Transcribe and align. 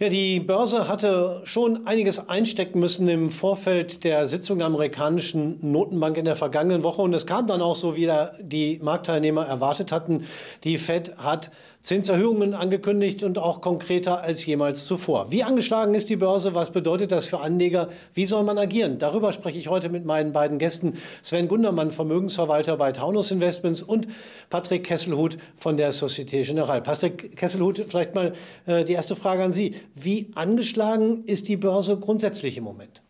Ja, 0.00 0.08
die 0.08 0.40
Börse 0.40 0.88
hatte 0.88 1.42
schon 1.44 1.86
einiges 1.86 2.28
einstecken 2.28 2.80
müssen 2.80 3.06
im 3.06 3.30
Vorfeld 3.30 4.02
der 4.02 4.26
Sitzung 4.26 4.58
der 4.58 4.66
amerikanischen 4.66 5.58
Notenbank 5.62 6.16
in 6.16 6.24
der 6.24 6.34
vergangenen 6.34 6.82
Woche. 6.82 7.00
Und 7.00 7.14
es 7.14 7.26
kam 7.26 7.46
dann 7.46 7.62
auch 7.62 7.76
so, 7.76 7.94
wie 7.94 8.10
die 8.40 8.80
Marktteilnehmer 8.82 9.46
erwartet 9.46 9.92
hatten. 9.92 10.24
Die 10.64 10.78
Fed 10.78 11.16
hat 11.18 11.52
Zinserhöhungen 11.84 12.54
angekündigt 12.54 13.22
und 13.22 13.38
auch 13.38 13.60
konkreter 13.60 14.22
als 14.22 14.44
jemals 14.46 14.86
zuvor. 14.86 15.30
Wie 15.30 15.44
angeschlagen 15.44 15.94
ist 15.94 16.08
die 16.08 16.16
Börse? 16.16 16.54
Was 16.54 16.70
bedeutet 16.70 17.12
das 17.12 17.26
für 17.26 17.40
Anleger? 17.40 17.90
Wie 18.14 18.24
soll 18.24 18.42
man 18.42 18.56
agieren? 18.56 18.96
Darüber 18.96 19.32
spreche 19.32 19.58
ich 19.58 19.68
heute 19.68 19.90
mit 19.90 20.06
meinen 20.06 20.32
beiden 20.32 20.58
Gästen. 20.58 20.94
Sven 21.20 21.46
Gundermann, 21.46 21.90
Vermögensverwalter 21.90 22.78
bei 22.78 22.90
Taunus 22.92 23.30
Investments 23.30 23.82
und 23.82 24.08
Patrick 24.48 24.84
Kesselhut 24.84 25.36
von 25.56 25.76
der 25.76 25.92
Societe 25.92 26.40
Generale. 26.40 26.80
Patrick 26.80 27.36
Kesselhut, 27.36 27.84
vielleicht 27.86 28.14
mal 28.14 28.32
äh, 28.64 28.82
die 28.84 28.94
erste 28.94 29.14
Frage 29.14 29.44
an 29.44 29.52
Sie. 29.52 29.74
Wie 29.94 30.30
angeschlagen 30.34 31.24
ist 31.24 31.48
die 31.48 31.56
Börse 31.56 31.98
grundsätzlich 31.98 32.56
im 32.56 32.64
Moment? 32.64 33.02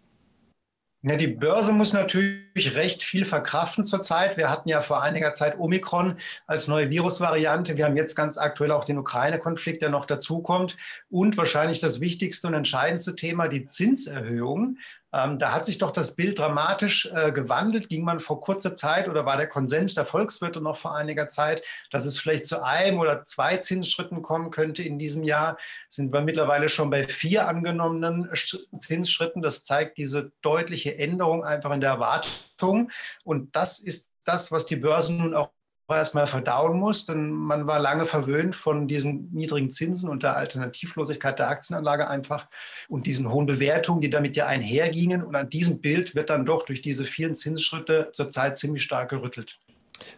Ja, 1.02 1.16
die 1.16 1.28
Börse 1.28 1.72
muss 1.72 1.92
natürlich 1.92 2.43
recht 2.56 3.02
viel 3.02 3.24
verkraften 3.24 3.84
zurzeit. 3.84 4.36
Wir 4.36 4.50
hatten 4.50 4.68
ja 4.68 4.80
vor 4.80 5.02
einiger 5.02 5.34
Zeit 5.34 5.58
Omikron 5.58 6.18
als 6.46 6.68
neue 6.68 6.88
Virusvariante. 6.88 7.76
Wir 7.76 7.84
haben 7.84 7.96
jetzt 7.96 8.14
ganz 8.14 8.38
aktuell 8.38 8.70
auch 8.70 8.84
den 8.84 8.98
Ukraine-Konflikt, 8.98 9.82
der 9.82 9.90
noch 9.90 10.06
dazukommt. 10.06 10.76
Und 11.10 11.36
wahrscheinlich 11.36 11.80
das 11.80 12.00
wichtigste 12.00 12.46
und 12.46 12.54
entscheidendste 12.54 13.16
Thema, 13.16 13.48
die 13.48 13.64
Zinserhöhung. 13.64 14.78
Ähm, 15.14 15.38
da 15.38 15.52
hat 15.52 15.64
sich 15.64 15.78
doch 15.78 15.92
das 15.92 16.16
Bild 16.16 16.40
dramatisch 16.40 17.08
äh, 17.14 17.30
gewandelt. 17.30 17.88
Ging 17.88 18.02
man 18.02 18.18
vor 18.18 18.40
kurzer 18.40 18.74
Zeit 18.74 19.08
oder 19.08 19.24
war 19.24 19.36
der 19.36 19.46
Konsens 19.46 19.94
der 19.94 20.06
Volkswirte 20.06 20.60
noch 20.60 20.76
vor 20.76 20.96
einiger 20.96 21.28
Zeit, 21.28 21.62
dass 21.92 22.04
es 22.04 22.18
vielleicht 22.18 22.48
zu 22.48 22.64
einem 22.64 22.98
oder 22.98 23.22
zwei 23.22 23.58
Zinsschritten 23.58 24.22
kommen 24.22 24.50
könnte 24.50 24.82
in 24.82 24.98
diesem 24.98 25.22
Jahr, 25.22 25.56
sind 25.88 26.12
wir 26.12 26.20
mittlerweile 26.20 26.68
schon 26.68 26.90
bei 26.90 27.04
vier 27.04 27.46
angenommenen 27.46 28.28
Zinsschritten. 28.76 29.40
Das 29.40 29.64
zeigt 29.64 29.98
diese 29.98 30.32
deutliche 30.42 30.98
Änderung 30.98 31.44
einfach 31.44 31.70
in 31.72 31.80
der 31.80 31.90
Erwartung. 31.90 32.32
Und 33.24 33.54
das 33.56 33.78
ist 33.78 34.10
das, 34.24 34.52
was 34.52 34.66
die 34.66 34.76
Börsen 34.76 35.18
nun 35.18 35.34
auch 35.34 35.50
erstmal 35.88 36.26
verdauen 36.26 36.78
muss, 36.78 37.04
denn 37.04 37.30
man 37.30 37.66
war 37.66 37.78
lange 37.78 38.06
verwöhnt 38.06 38.56
von 38.56 38.88
diesen 38.88 39.30
niedrigen 39.32 39.70
Zinsen 39.70 40.08
und 40.08 40.22
der 40.22 40.36
Alternativlosigkeit 40.36 41.38
der 41.38 41.48
Aktienanlage 41.48 42.08
einfach 42.08 42.48
und 42.88 43.06
diesen 43.06 43.30
hohen 43.30 43.46
Bewertungen, 43.46 44.00
die 44.00 44.10
damit 44.10 44.36
ja 44.36 44.46
einhergingen. 44.46 45.22
Und 45.22 45.36
an 45.36 45.50
diesem 45.50 45.80
Bild 45.80 46.14
wird 46.14 46.30
dann 46.30 46.46
doch 46.46 46.64
durch 46.64 46.80
diese 46.80 47.04
vielen 47.04 47.34
Zinsschritte 47.34 48.10
zurzeit 48.12 48.58
ziemlich 48.58 48.82
stark 48.82 49.10
gerüttelt. 49.10 49.58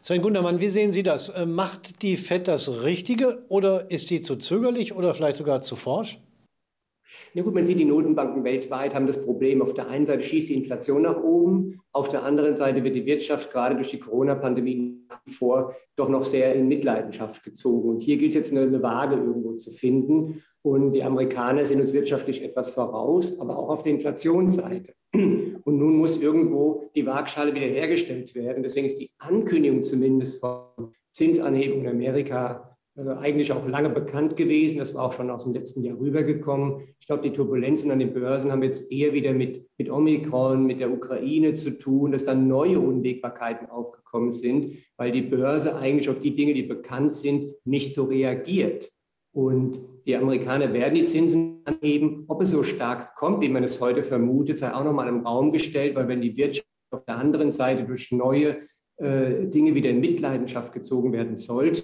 Sven 0.01 0.23
Gundermann, 0.23 0.61
wie 0.61 0.69
sehen 0.69 0.93
Sie 0.93 1.03
das? 1.03 1.29
Äh, 1.29 1.47
macht 1.47 2.03
die 2.03 2.17
FED 2.17 2.49
das 2.49 2.83
Richtige 2.83 3.45
oder 3.49 3.91
ist 3.91 4.09
sie 4.09 4.21
zu 4.21 4.37
zögerlich 4.37 4.95
oder 4.95 5.13
vielleicht 5.15 5.37
sogar 5.37 5.63
zu 5.63 5.77
forsch? 5.77 6.19
Na 7.37 7.43
gut, 7.43 7.53
man 7.53 7.65
sieht, 7.65 7.79
die 7.79 7.85
Notenbanken 7.85 8.45
weltweit 8.45 8.95
haben 8.95 9.07
das 9.07 9.23
Problem. 9.23 9.61
Auf 9.61 9.75
der 9.75 9.89
einen 9.89 10.07
Seite 10.07 10.23
schießt 10.23 10.49
die 10.49 10.55
Inflation 10.55 11.03
nach 11.03 11.23
oben, 11.23 11.83
auf 11.93 12.09
der 12.09 12.25
anderen 12.25 12.57
Seite 12.57 12.83
wird 12.83 12.97
die 12.97 13.05
Wirtschaft 13.05 13.53
gerade 13.53 13.75
durch 13.75 13.91
die 13.91 13.99
Corona-Pandemie 13.99 15.03
vor 15.29 15.75
doch 15.97 16.09
noch 16.09 16.25
sehr 16.25 16.55
in 16.55 16.67
Mitleidenschaft 16.67 17.45
gezogen. 17.45 17.91
Und 17.91 18.01
hier 18.01 18.17
gilt 18.17 18.31
es 18.31 18.37
jetzt 18.37 18.57
eine, 18.57 18.83
Waage 18.83 19.17
irgendwo 19.17 19.53
zu 19.53 19.71
finden. 19.71 20.43
Und 20.63 20.95
die 20.95 21.03
Amerikaner 21.03 21.67
sind 21.67 21.81
uns 21.81 21.93
wirtschaftlich 21.93 22.43
etwas 22.43 22.71
voraus, 22.71 23.39
aber 23.39 23.59
auch 23.59 23.69
auf 23.69 23.83
der 23.83 23.93
Inflationsseite. 23.93 24.95
Und 25.13 25.63
nun 25.67 25.97
muss 25.99 26.19
irgendwo 26.19 26.85
die 26.95 27.05
Waagschale 27.05 27.55
wiederhergestellt 27.55 28.35
werden. 28.35 28.63
Deswegen 28.63 28.87
ist 28.87 28.99
die 28.99 29.11
Ankündigung 29.19 29.85
zumindest 29.85 30.41
von 30.41 30.95
Zinsanhebungen 31.13 31.85
in 31.85 31.91
Amerika 31.91 32.76
eigentlich 32.97 33.53
auch 33.53 33.69
lange 33.69 33.91
bekannt 33.91 34.37
gewesen. 34.37 34.79
Das 34.79 34.95
war 34.95 35.05
auch 35.05 35.13
schon 35.13 35.31
aus 35.31 35.45
dem 35.45 35.53
letzten 35.53 35.83
Jahr 35.83 35.99
rübergekommen. 35.99 36.83
Ich 36.99 37.07
glaube, 37.07 37.23
die 37.23 37.33
Turbulenzen 37.33 37.91
an 37.91 37.99
den 37.99 38.15
Börsen 38.15 38.51
haben 38.51 38.63
jetzt 38.63 38.91
eher 38.91 39.13
wieder 39.13 39.33
mit, 39.33 39.67
mit 39.77 39.91
Omikron, 39.91 40.65
mit 40.65 40.81
der 40.81 40.91
Ukraine 40.91 41.53
zu 41.53 41.79
tun, 41.79 42.13
dass 42.13 42.25
dann 42.25 42.49
neue 42.49 42.81
Unwägbarkeiten 42.81 43.69
aufgekommen 43.69 44.31
sind, 44.31 44.79
weil 44.97 45.13
die 45.13 45.23
Börse 45.23 45.77
eigentlich 45.77 46.09
auf 46.09 46.21
die 46.21 46.35
Dinge, 46.35 46.55
die 46.55 46.63
bekannt 46.63 47.13
sind, 47.13 47.53
nicht 47.65 47.93
so 47.93 48.05
reagiert. 48.05 48.91
Und 49.33 49.79
die 50.07 50.17
Amerikaner 50.17 50.73
werden 50.73 50.95
die 50.95 51.05
Zinsen 51.05 51.61
anheben. 51.67 52.25
Ob 52.29 52.41
es 52.41 52.53
so 52.53 52.63
stark 52.63 53.15
kommt, 53.17 53.43
wie 53.43 53.51
man 53.51 53.65
es 53.65 53.81
heute 53.83 54.05
vermutet, 54.05 54.59
sei 54.59 54.73
auch 54.73 54.85
nochmal 54.85 55.09
im 55.09 55.27
Raum 55.27 55.53
gestellt, 55.53 55.95
weil 55.95 56.09
wenn 56.09 56.23
die 56.23 56.37
Wirtschaft 56.39 56.67
auf 56.91 57.05
der 57.05 57.19
anderen 57.19 57.53
Seite 57.53 57.85
durch 57.85 58.11
neue 58.13 58.61
äh, 58.97 59.47
Dinge 59.49 59.75
wieder 59.75 59.91
in 59.91 60.01
Mitleidenschaft 60.01 60.73
gezogen 60.73 61.13
werden 61.13 61.37
sollte, 61.37 61.83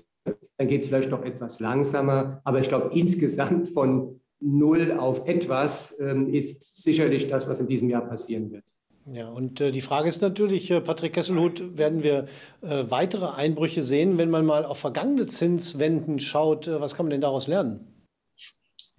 dann 0.62 0.68
geht 0.68 0.82
es 0.82 0.88
vielleicht 0.88 1.10
noch 1.10 1.24
etwas 1.24 1.58
langsamer. 1.58 2.40
Aber 2.44 2.60
ich 2.60 2.68
glaube, 2.68 2.90
insgesamt 2.94 3.68
von 3.68 4.20
null 4.40 4.92
auf 4.92 5.26
etwas 5.26 5.96
ähm, 6.00 6.32
ist 6.32 6.84
sicherlich 6.84 7.28
das, 7.28 7.48
was 7.48 7.58
in 7.60 7.66
diesem 7.66 7.90
Jahr 7.90 8.06
passieren 8.06 8.52
wird. 8.52 8.64
Ja, 9.12 9.28
und 9.28 9.60
äh, 9.60 9.72
die 9.72 9.80
Frage 9.80 10.08
ist 10.08 10.22
natürlich, 10.22 10.70
äh, 10.70 10.80
Patrick 10.80 11.14
Kesselhut, 11.14 11.76
werden 11.76 12.04
wir 12.04 12.26
äh, 12.60 12.84
weitere 12.88 13.26
Einbrüche 13.26 13.82
sehen, 13.82 14.18
wenn 14.18 14.30
man 14.30 14.46
mal 14.46 14.64
auf 14.64 14.78
vergangene 14.78 15.26
Zinswenden 15.26 16.20
schaut? 16.20 16.68
Äh, 16.68 16.80
was 16.80 16.94
kann 16.94 17.06
man 17.06 17.10
denn 17.10 17.20
daraus 17.20 17.48
lernen? 17.48 17.91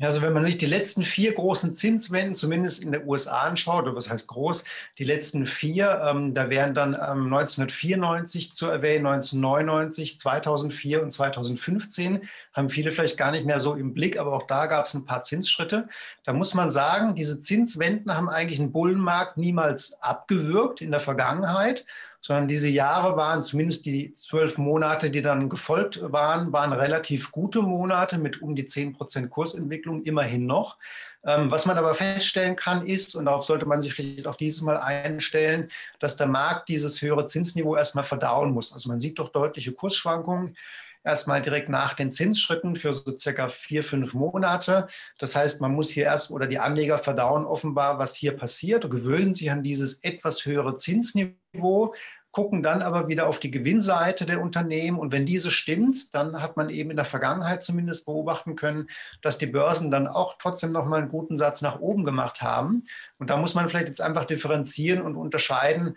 Also 0.04 0.22
wenn 0.22 0.34
man 0.34 0.46
sich 0.46 0.58
die 0.58 0.66
letzten 0.66 1.04
vier 1.04 1.34
großen 1.34 1.74
Zinswenden, 1.74 2.36
zumindest 2.36 2.84
in 2.84 2.92
den 2.92 3.08
USA 3.08 3.42
anschaut, 3.42 3.86
oder 3.86 3.96
was 3.96 4.10
heißt 4.10 4.28
groß, 4.28 4.66
die 4.98 5.04
letzten 5.04 5.46
vier, 5.46 6.02
ähm, 6.06 6.34
da 6.34 6.50
wären 6.50 6.74
dann 6.74 6.94
ähm, 6.94 7.34
1994 7.34 8.54
zu 8.54 8.68
erwähnen, 8.68 9.06
1999, 9.06 10.20
2004 10.20 11.04
und 11.04 11.12
2015, 11.12 12.22
haben 12.54 12.70
viele 12.70 12.92
vielleicht 12.92 13.18
gar 13.18 13.32
nicht 13.32 13.46
mehr 13.46 13.60
so 13.60 13.76
im 13.76 13.94
Blick, 13.94 14.20
aber 14.20 14.34
auch 14.34 14.48
da 14.48 14.68
gab 14.68 14.86
es 14.86 14.94
ein 14.94 15.06
paar 15.06 15.24
Zinsschritte. 15.24 15.88
Da 16.24 16.34
muss 16.34 16.54
man 16.54 16.72
sagen, 16.72 17.16
diese 17.16 17.40
Zinswenden 17.40 18.16
haben 18.16 18.30
eigentlich 18.30 18.60
einen 18.60 18.72
Bullenmarkt 18.72 19.38
niemals 19.38 20.02
abgewürgt 20.02 20.82
in 20.82 20.92
der 20.92 21.00
Vergangenheit, 21.00 21.86
sondern 22.26 22.48
diese 22.48 22.70
Jahre 22.70 23.18
waren, 23.18 23.44
zumindest 23.44 23.86
die 23.86 24.14
zwölf 24.14 24.58
Monate, 24.58 25.12
die 25.12 25.22
dann 25.22 25.50
gefolgt 25.50 26.00
waren, 26.02 26.54
waren 26.54 26.72
relativ 26.72 27.34
gute 27.34 27.62
Monate 27.62 28.18
mit 28.18 28.42
um 28.42 28.56
die 28.56 28.66
zehn 28.66 28.94
Prozent 28.94 29.30
Kursentwicklung 29.30 30.04
immerhin 30.04 30.46
noch. 30.46 30.78
Ähm, 31.26 31.52
was 31.52 31.66
man 31.66 31.78
aber 31.78 31.94
feststellen 31.96 32.56
kann, 32.56 32.88
ist, 32.88 33.16
und 33.16 33.26
darauf 33.26 33.44
sollte 33.44 33.66
man 33.66 33.82
sich 33.82 33.94
vielleicht 33.94 34.26
auch 34.26 34.38
dieses 34.38 34.62
Mal 34.62 34.78
einstellen, 34.78 35.68
dass 36.00 36.16
der 36.16 36.28
Markt 36.28 36.70
dieses 36.70 37.02
höhere 37.02 37.26
Zinsniveau 37.26 37.76
erstmal 37.76 38.06
verdauen 38.06 38.54
muss. 38.54 38.72
Also 38.72 38.88
man 38.88 39.02
sieht 39.02 39.20
doch 39.20 39.28
deutliche 39.28 39.74
Kursschwankungen 39.74 40.56
erstmal 41.04 41.42
direkt 41.42 41.70
nach 41.70 41.94
den 41.94 42.12
Zinsschritten 42.12 42.76
für 42.76 42.94
so 42.94 43.18
circa 43.18 43.50
vier, 43.50 43.84
fünf 43.84 44.14
Monate. 44.14 44.88
Das 45.20 45.36
heißt, 45.36 45.62
man 45.62 45.74
muss 45.74 45.90
hier 45.90 46.06
erst 46.06 46.32
oder 46.32 46.48
die 46.48 46.60
Anleger 46.60 46.98
verdauen 46.98 47.46
offenbar, 47.46 48.00
was 48.00 48.16
hier 48.16 48.36
passiert, 48.36 48.90
gewöhnen 48.90 49.34
sich 49.34 49.52
an 49.52 49.64
dieses 49.64 50.04
etwas 50.04 50.46
höhere 50.46 50.76
Zinsniveau, 50.76 51.94
gucken 52.34 52.64
dann 52.64 52.82
aber 52.82 53.08
wieder 53.08 53.28
auf 53.28 53.40
die 53.40 53.52
Gewinnseite 53.52 54.26
der 54.26 54.42
Unternehmen. 54.42 54.98
Und 54.98 55.12
wenn 55.12 55.26
diese 55.26 55.52
stimmt, 55.52 56.16
dann 56.16 56.42
hat 56.42 56.58
man 56.58 56.70
eben 56.70 56.90
in 56.90 56.96
der 56.96 57.06
Vergangenheit 57.06 57.64
zumindest 57.64 58.08
beobachten 58.08 58.56
können, 58.56 58.90
dass 59.22 59.38
die 59.38 59.46
Börsen 59.46 59.92
dann 59.92 60.08
auch 60.08 60.38
trotzdem 60.40 60.72
nochmal 60.72 61.02
einen 61.02 61.12
guten 61.12 61.38
Satz 61.38 61.62
nach 61.62 61.80
oben 61.80 62.04
gemacht 62.04 62.42
haben. 62.42 62.84
Und 63.20 63.30
da 63.30 63.38
muss 63.38 63.54
man 63.54 63.70
vielleicht 63.70 63.88
jetzt 63.88 64.02
einfach 64.02 64.26
differenzieren 64.26 65.04
und 65.04 65.16
unterscheiden, 65.16 65.96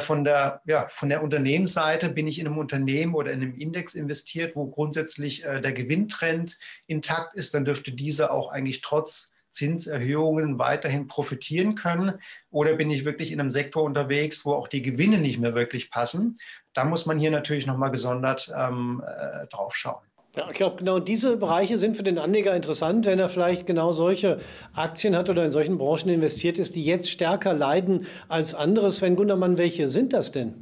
von 0.00 0.24
der, 0.24 0.60
ja, 0.66 0.88
von 0.90 1.08
der 1.08 1.22
Unternehmensseite 1.22 2.10
bin 2.10 2.26
ich 2.26 2.38
in 2.38 2.46
einem 2.46 2.58
Unternehmen 2.58 3.14
oder 3.14 3.32
in 3.32 3.42
einem 3.42 3.54
Index 3.54 3.94
investiert, 3.94 4.54
wo 4.54 4.66
grundsätzlich 4.66 5.44
äh, 5.44 5.60
der 5.60 5.72
Gewinntrend 5.72 6.58
intakt 6.86 7.34
ist, 7.34 7.54
dann 7.54 7.64
dürfte 7.64 7.92
dieser 7.92 8.32
auch 8.32 8.50
eigentlich 8.50 8.82
trotz 8.82 9.30
Zinserhöhungen 9.50 10.58
weiterhin 10.58 11.06
profitieren 11.06 11.74
können? 11.74 12.20
Oder 12.50 12.74
bin 12.74 12.90
ich 12.90 13.04
wirklich 13.04 13.32
in 13.32 13.40
einem 13.40 13.50
Sektor 13.50 13.82
unterwegs, 13.82 14.44
wo 14.44 14.52
auch 14.54 14.68
die 14.68 14.82
Gewinne 14.82 15.18
nicht 15.18 15.38
mehr 15.38 15.54
wirklich 15.54 15.90
passen? 15.90 16.36
Da 16.72 16.84
muss 16.84 17.06
man 17.06 17.18
hier 17.18 17.30
natürlich 17.30 17.66
nochmal 17.66 17.90
gesondert 17.90 18.52
ähm, 18.56 19.02
äh, 19.04 19.46
drauf 19.48 19.74
schauen. 19.74 20.04
Ja, 20.36 20.46
ich 20.48 20.56
glaube, 20.56 20.76
genau 20.76 21.00
diese 21.00 21.36
Bereiche 21.36 21.76
sind 21.76 21.96
für 21.96 22.04
den 22.04 22.16
Anleger 22.16 22.54
interessant, 22.54 23.04
wenn 23.04 23.18
er 23.18 23.28
vielleicht 23.28 23.66
genau 23.66 23.90
solche 23.90 24.38
Aktien 24.74 25.16
hat 25.16 25.28
oder 25.28 25.44
in 25.44 25.50
solchen 25.50 25.76
Branchen 25.76 26.08
investiert 26.08 26.60
ist, 26.60 26.76
die 26.76 26.84
jetzt 26.84 27.10
stärker 27.10 27.52
leiden 27.52 28.06
als 28.28 28.54
andere. 28.54 28.92
Sven 28.92 29.16
Gundermann, 29.16 29.58
welche 29.58 29.88
sind 29.88 30.12
das 30.12 30.30
denn? 30.30 30.54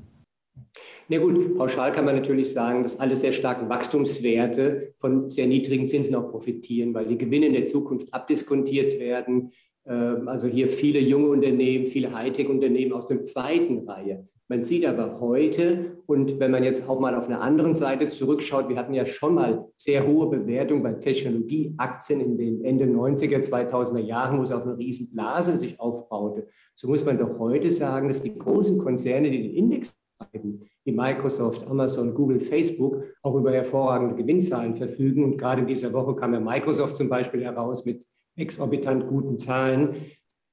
Na 1.08 1.18
gut, 1.18 1.56
pauschal 1.56 1.92
kann 1.92 2.06
man 2.06 2.16
natürlich 2.16 2.50
sagen, 2.50 2.82
dass 2.82 2.98
alle 2.98 3.14
sehr 3.14 3.32
starken 3.32 3.68
Wachstumswerte 3.68 4.94
von 4.98 5.28
sehr 5.28 5.46
niedrigen 5.46 5.86
Zinsen 5.86 6.14
auch 6.14 6.30
profitieren, 6.30 6.94
weil 6.94 7.06
die 7.06 7.18
Gewinne 7.18 7.46
in 7.46 7.54
der 7.54 7.66
Zukunft 7.66 8.12
abdiskontiert 8.12 8.98
werden. 8.98 9.52
Ähm, 9.86 10.28
also 10.28 10.46
hier 10.46 10.68
viele 10.68 10.98
junge 10.98 11.28
Unternehmen, 11.28 11.86
viele 11.86 12.14
Hightech-Unternehmen 12.14 12.92
aus 12.94 13.06
der 13.06 13.22
zweiten 13.22 13.86
Reihe. 13.88 14.28
Man 14.50 14.64
sieht 14.64 14.86
aber 14.86 15.20
heute, 15.20 15.98
und 16.06 16.40
wenn 16.40 16.50
man 16.50 16.64
jetzt 16.64 16.88
auch 16.88 16.98
mal 16.98 17.14
auf 17.14 17.26
einer 17.26 17.42
anderen 17.42 17.76
Seite 17.76 18.06
zurückschaut, 18.06 18.70
wir 18.70 18.76
hatten 18.76 18.94
ja 18.94 19.04
schon 19.04 19.34
mal 19.34 19.66
sehr 19.76 20.06
hohe 20.06 20.30
Bewertungen 20.30 20.82
bei 20.82 20.94
Technologieaktien 20.94 22.20
in 22.20 22.38
den 22.38 22.64
Ende 22.64 22.86
90er, 22.86 23.46
2000er 23.46 23.98
Jahren, 23.98 24.38
wo 24.38 24.42
es 24.42 24.50
auch 24.50 24.62
eine 24.62 24.78
riesen 24.78 25.10
Blase 25.10 25.58
sich 25.58 25.78
aufbaute. 25.78 26.48
So 26.74 26.88
muss 26.88 27.04
man 27.04 27.18
doch 27.18 27.38
heute 27.38 27.70
sagen, 27.70 28.08
dass 28.08 28.22
die 28.22 28.38
großen 28.38 28.78
Konzerne, 28.78 29.30
die 29.30 29.42
den 29.42 29.54
Index 29.54 29.94
treiben, 30.18 30.62
wie 30.82 30.92
Microsoft, 30.92 31.66
Amazon, 31.66 32.14
Google, 32.14 32.40
Facebook, 32.40 33.04
auch 33.22 33.34
über 33.34 33.52
hervorragende 33.52 34.14
Gewinnzahlen 34.14 34.76
verfügen. 34.76 35.24
Und 35.24 35.36
gerade 35.36 35.60
in 35.60 35.66
dieser 35.66 35.92
Woche 35.92 36.16
kam 36.16 36.32
ja 36.32 36.40
Microsoft 36.40 36.96
zum 36.96 37.10
Beispiel 37.10 37.44
heraus 37.44 37.84
mit 37.84 38.06
exorbitant 38.34 39.08
guten 39.08 39.38
Zahlen, 39.38 39.96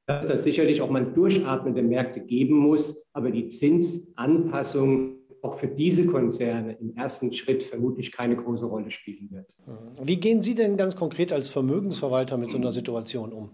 dass 0.08 0.28
das 0.28 0.44
sicherlich 0.44 0.82
auch 0.82 0.90
mal 0.90 1.06
durchatmende 1.06 1.82
Märkte 1.82 2.22
geben 2.22 2.58
muss, 2.58 3.06
aber 3.14 3.32
die 3.32 3.48
Zinsanpassung 3.48 5.16
auch 5.42 5.56
für 5.56 5.68
diese 5.68 6.08
Konzerne 6.08 6.78
im 6.80 6.96
ersten 6.96 7.32
Schritt 7.32 7.64
vermutlich 7.64 8.12
keine 8.12 8.36
große 8.36 8.66
Rolle 8.66 8.90
spielen 8.92 9.30
wird. 9.32 9.56
Wie 10.02 10.18
gehen 10.18 10.42
Sie 10.42 10.56
denn 10.56 10.76
ganz 10.76 10.96
konkret 10.96 11.32
als 11.32 11.48
Vermögensverwalter 11.50 12.38
mit 12.38 12.50
so 12.50 12.58
einer 12.58 12.72
Situation 12.72 13.32
um? 13.32 13.50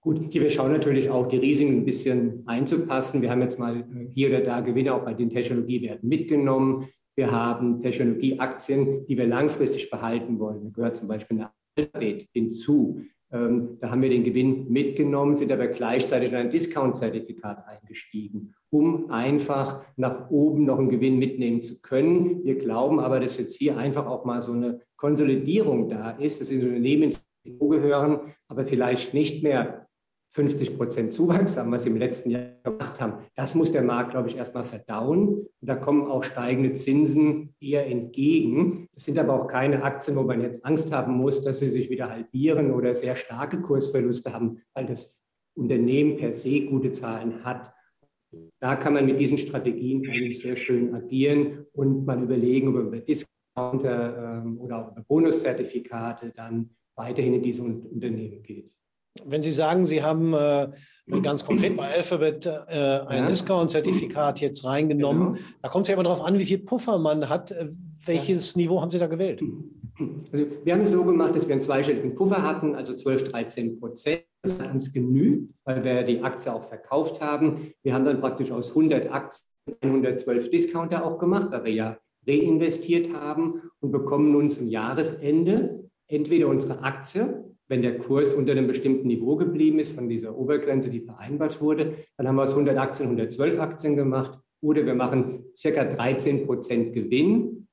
Gut, 0.00 0.34
wir 0.34 0.50
schauen 0.50 0.72
natürlich 0.72 1.08
auch, 1.08 1.28
die 1.28 1.38
Risiken 1.38 1.78
ein 1.78 1.84
bisschen 1.86 2.42
einzupassen. 2.46 3.22
Wir 3.22 3.30
haben 3.30 3.40
jetzt 3.40 3.58
mal 3.58 3.80
äh, 3.80 4.10
hier 4.12 4.28
oder 4.28 4.42
da 4.42 4.60
Gewinne 4.60 4.92
auch 4.92 5.02
bei 5.02 5.14
den 5.14 5.30
Technologiewerten 5.30 6.06
mitgenommen. 6.06 6.88
Wir 7.16 7.30
haben 7.30 7.80
Technologieaktien, 7.80 9.06
die 9.06 9.16
wir 9.16 9.26
langfristig 9.26 9.88
behalten 9.88 10.38
wollen. 10.38 10.64
Da 10.64 10.70
gehört 10.70 10.96
zum 10.96 11.08
Beispiel 11.08 11.38
eine 11.38 11.50
Alphabet 11.78 12.28
hinzu. 12.34 13.00
Ähm, 13.34 13.78
da 13.80 13.90
haben 13.90 14.00
wir 14.00 14.10
den 14.10 14.22
Gewinn 14.22 14.70
mitgenommen, 14.70 15.36
sind 15.36 15.50
aber 15.50 15.66
gleichzeitig 15.66 16.30
in 16.30 16.36
ein 16.36 16.50
Discount-Zertifikat 16.50 17.66
eingestiegen, 17.66 18.54
um 18.70 19.10
einfach 19.10 19.82
nach 19.96 20.30
oben 20.30 20.64
noch 20.64 20.78
einen 20.78 20.88
Gewinn 20.88 21.18
mitnehmen 21.18 21.60
zu 21.60 21.80
können. 21.80 22.44
Wir 22.44 22.56
glauben 22.56 23.00
aber, 23.00 23.18
dass 23.18 23.36
jetzt 23.36 23.56
hier 23.56 23.76
einfach 23.76 24.06
auch 24.06 24.24
mal 24.24 24.40
so 24.40 24.52
eine 24.52 24.80
Konsolidierung 24.96 25.88
da 25.88 26.12
ist, 26.12 26.40
dass 26.40 26.52
Unternehmen 26.52 27.04
ins 27.04 27.26
gehören, 27.44 28.34
aber 28.48 28.64
vielleicht 28.64 29.12
nicht 29.14 29.42
mehr 29.42 29.83
50 30.34 30.76
Prozent 30.76 31.12
Zuwachs 31.12 31.56
haben, 31.56 31.70
was 31.70 31.84
sie 31.84 31.90
im 31.90 31.96
letzten 31.96 32.30
Jahr 32.30 32.42
gemacht 32.64 33.00
haben. 33.00 33.24
Das 33.36 33.54
muss 33.54 33.70
der 33.70 33.82
Markt, 33.82 34.10
glaube 34.10 34.28
ich, 34.28 34.36
erstmal 34.36 34.64
verdauen. 34.64 35.28
Und 35.28 35.48
da 35.60 35.76
kommen 35.76 36.10
auch 36.10 36.24
steigende 36.24 36.72
Zinsen 36.72 37.54
eher 37.60 37.86
entgegen. 37.86 38.88
Es 38.96 39.04
sind 39.04 39.16
aber 39.16 39.40
auch 39.40 39.46
keine 39.46 39.84
Aktien, 39.84 40.16
wo 40.16 40.22
man 40.22 40.40
jetzt 40.40 40.64
Angst 40.64 40.92
haben 40.92 41.14
muss, 41.14 41.44
dass 41.44 41.60
sie 41.60 41.68
sich 41.68 41.88
wieder 41.88 42.10
halbieren 42.10 42.72
oder 42.72 42.96
sehr 42.96 43.14
starke 43.14 43.60
Kursverluste 43.60 44.32
haben, 44.32 44.60
weil 44.74 44.86
das 44.86 45.22
Unternehmen 45.54 46.16
per 46.16 46.34
se 46.34 46.62
gute 46.62 46.90
Zahlen 46.90 47.44
hat. 47.44 47.72
Da 48.58 48.74
kann 48.74 48.94
man 48.94 49.06
mit 49.06 49.20
diesen 49.20 49.38
Strategien 49.38 50.04
eigentlich 50.08 50.40
sehr 50.40 50.56
schön 50.56 50.96
agieren 50.96 51.66
und 51.72 52.06
mal 52.06 52.20
überlegen, 52.20 52.68
ob 52.68 52.74
man 52.74 52.86
über 52.88 52.98
Discounter 52.98 54.42
ähm, 54.42 54.58
oder 54.58 54.78
auch 54.78 54.90
über 54.90 55.04
Bonuszertifikate 55.06 56.32
dann 56.34 56.70
weiterhin 56.96 57.34
in 57.34 57.42
diese 57.44 57.62
Unternehmen 57.62 58.42
geht. 58.42 58.74
Wenn 59.22 59.42
Sie 59.42 59.50
sagen, 59.50 59.84
Sie 59.84 60.02
haben 60.02 60.34
äh, 60.34 60.68
ganz 61.22 61.44
konkret 61.44 61.76
bei 61.76 61.94
Alphabet 61.94 62.46
äh, 62.46 62.50
ein 63.06 63.22
ja. 63.22 63.26
Discount-Zertifikat 63.26 64.40
jetzt 64.40 64.64
reingenommen, 64.64 65.34
genau. 65.34 65.46
da 65.62 65.68
kommt 65.68 65.84
es 65.84 65.88
ja 65.88 65.94
immer 65.94 66.02
darauf 66.02 66.22
an, 66.22 66.38
wie 66.38 66.44
viel 66.44 66.58
Puffer 66.58 66.98
man 66.98 67.28
hat. 67.28 67.52
Äh, 67.52 67.68
welches 68.06 68.54
ja. 68.54 68.58
Niveau 68.58 68.80
haben 68.82 68.90
Sie 68.90 68.98
da 68.98 69.06
gewählt? 69.06 69.42
Also 70.32 70.46
wir 70.64 70.72
haben 70.72 70.80
es 70.80 70.90
so 70.90 71.04
gemacht, 71.04 71.34
dass 71.36 71.46
wir 71.46 71.52
einen 71.52 71.60
zweistelligen 71.60 72.14
Puffer 72.14 72.42
hatten, 72.42 72.74
also 72.74 72.94
12, 72.94 73.30
13 73.30 73.78
Prozent. 73.78 74.24
Das 74.42 74.60
hat 74.60 74.74
uns 74.74 74.92
genügt, 74.92 75.54
weil 75.64 75.84
wir 75.84 76.02
die 76.02 76.22
Aktie 76.22 76.52
auch 76.52 76.64
verkauft 76.64 77.20
haben. 77.20 77.72
Wir 77.82 77.94
haben 77.94 78.04
dann 78.04 78.20
praktisch 78.20 78.50
aus 78.50 78.70
100 78.70 79.10
Aktien 79.10 79.48
112 79.80 80.50
Discounter 80.50 81.04
auch 81.04 81.18
gemacht, 81.18 81.48
weil 81.50 81.64
wir 81.64 81.72
ja 81.72 81.98
reinvestiert 82.26 83.14
haben 83.14 83.62
und 83.80 83.92
bekommen 83.92 84.32
nun 84.32 84.50
zum 84.50 84.68
Jahresende 84.68 85.88
entweder 86.08 86.48
unsere 86.48 86.82
Aktie 86.82 87.43
wenn 87.68 87.82
der 87.82 87.98
Kurs 87.98 88.34
unter 88.34 88.52
einem 88.52 88.66
bestimmten 88.66 89.08
Niveau 89.08 89.36
geblieben 89.36 89.78
ist, 89.78 89.94
von 89.94 90.08
dieser 90.08 90.36
Obergrenze, 90.36 90.90
die 90.90 91.00
vereinbart 91.00 91.60
wurde, 91.60 91.94
dann 92.16 92.28
haben 92.28 92.36
wir 92.36 92.42
aus 92.42 92.52
100 92.52 92.76
Aktien 92.76 93.06
112 93.06 93.58
Aktien 93.58 93.96
gemacht. 93.96 94.38
Oder 94.62 94.86
wir 94.86 94.94
machen 94.94 95.44
circa 95.54 95.84
13 95.84 96.46
Prozent 96.46 96.94
Gewinn. 96.94 97.68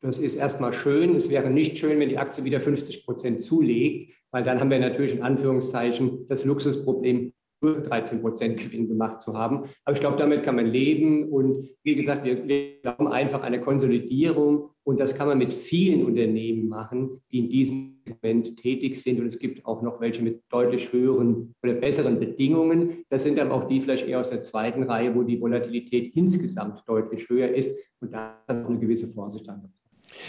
Das 0.00 0.18
ist 0.18 0.36
erstmal 0.36 0.72
schön. 0.72 1.16
Es 1.16 1.30
wäre 1.30 1.50
nicht 1.50 1.78
schön, 1.78 1.98
wenn 1.98 2.08
die 2.08 2.18
Aktie 2.18 2.44
wieder 2.44 2.60
50 2.60 3.04
Prozent 3.04 3.40
zulegt, 3.40 4.12
weil 4.30 4.44
dann 4.44 4.60
haben 4.60 4.70
wir 4.70 4.78
natürlich 4.78 5.14
in 5.14 5.22
Anführungszeichen 5.22 6.28
das 6.28 6.44
Luxusproblem, 6.44 7.32
nur 7.60 7.80
13 7.80 8.20
Prozent 8.20 8.58
Gewinn 8.58 8.88
gemacht 8.88 9.20
zu 9.20 9.34
haben. 9.34 9.64
Aber 9.84 9.94
ich 9.94 10.00
glaube, 10.00 10.16
damit 10.16 10.42
kann 10.42 10.56
man 10.56 10.66
leben. 10.66 11.30
Und 11.30 11.68
wie 11.82 11.94
gesagt, 11.94 12.24
wir, 12.24 12.46
wir 12.46 12.80
glauben 12.82 13.08
einfach 13.08 13.40
an 13.40 13.46
eine 13.46 13.60
Konsolidierung. 13.60 14.70
Und 14.84 15.00
das 15.00 15.16
kann 15.16 15.28
man 15.28 15.38
mit 15.38 15.52
vielen 15.52 16.04
Unternehmen 16.04 16.68
machen, 16.68 17.22
die 17.32 17.40
in 17.40 17.48
diesem 17.48 18.00
Segment 18.06 18.56
tätig 18.56 18.96
sind. 18.96 19.20
Und 19.20 19.26
es 19.26 19.38
gibt 19.38 19.66
auch 19.66 19.82
noch 19.82 20.00
welche 20.00 20.22
mit 20.22 20.42
deutlich 20.48 20.92
höheren 20.92 21.54
oder 21.62 21.74
besseren 21.74 22.20
Bedingungen. 22.20 23.04
Das 23.08 23.24
sind 23.24 23.38
aber 23.38 23.54
auch 23.54 23.68
die 23.68 23.80
vielleicht 23.80 24.06
eher 24.06 24.20
aus 24.20 24.30
der 24.30 24.42
zweiten 24.42 24.84
Reihe, 24.84 25.14
wo 25.14 25.22
die 25.22 25.40
Volatilität 25.40 26.14
insgesamt 26.14 26.82
deutlich 26.86 27.28
höher 27.28 27.48
ist. 27.48 27.76
Und 28.00 28.12
da 28.12 28.38
ist 28.46 28.54
eine 28.54 28.78
gewisse 28.78 29.08
Vorsicht 29.08 29.48
angebracht. 29.48 29.72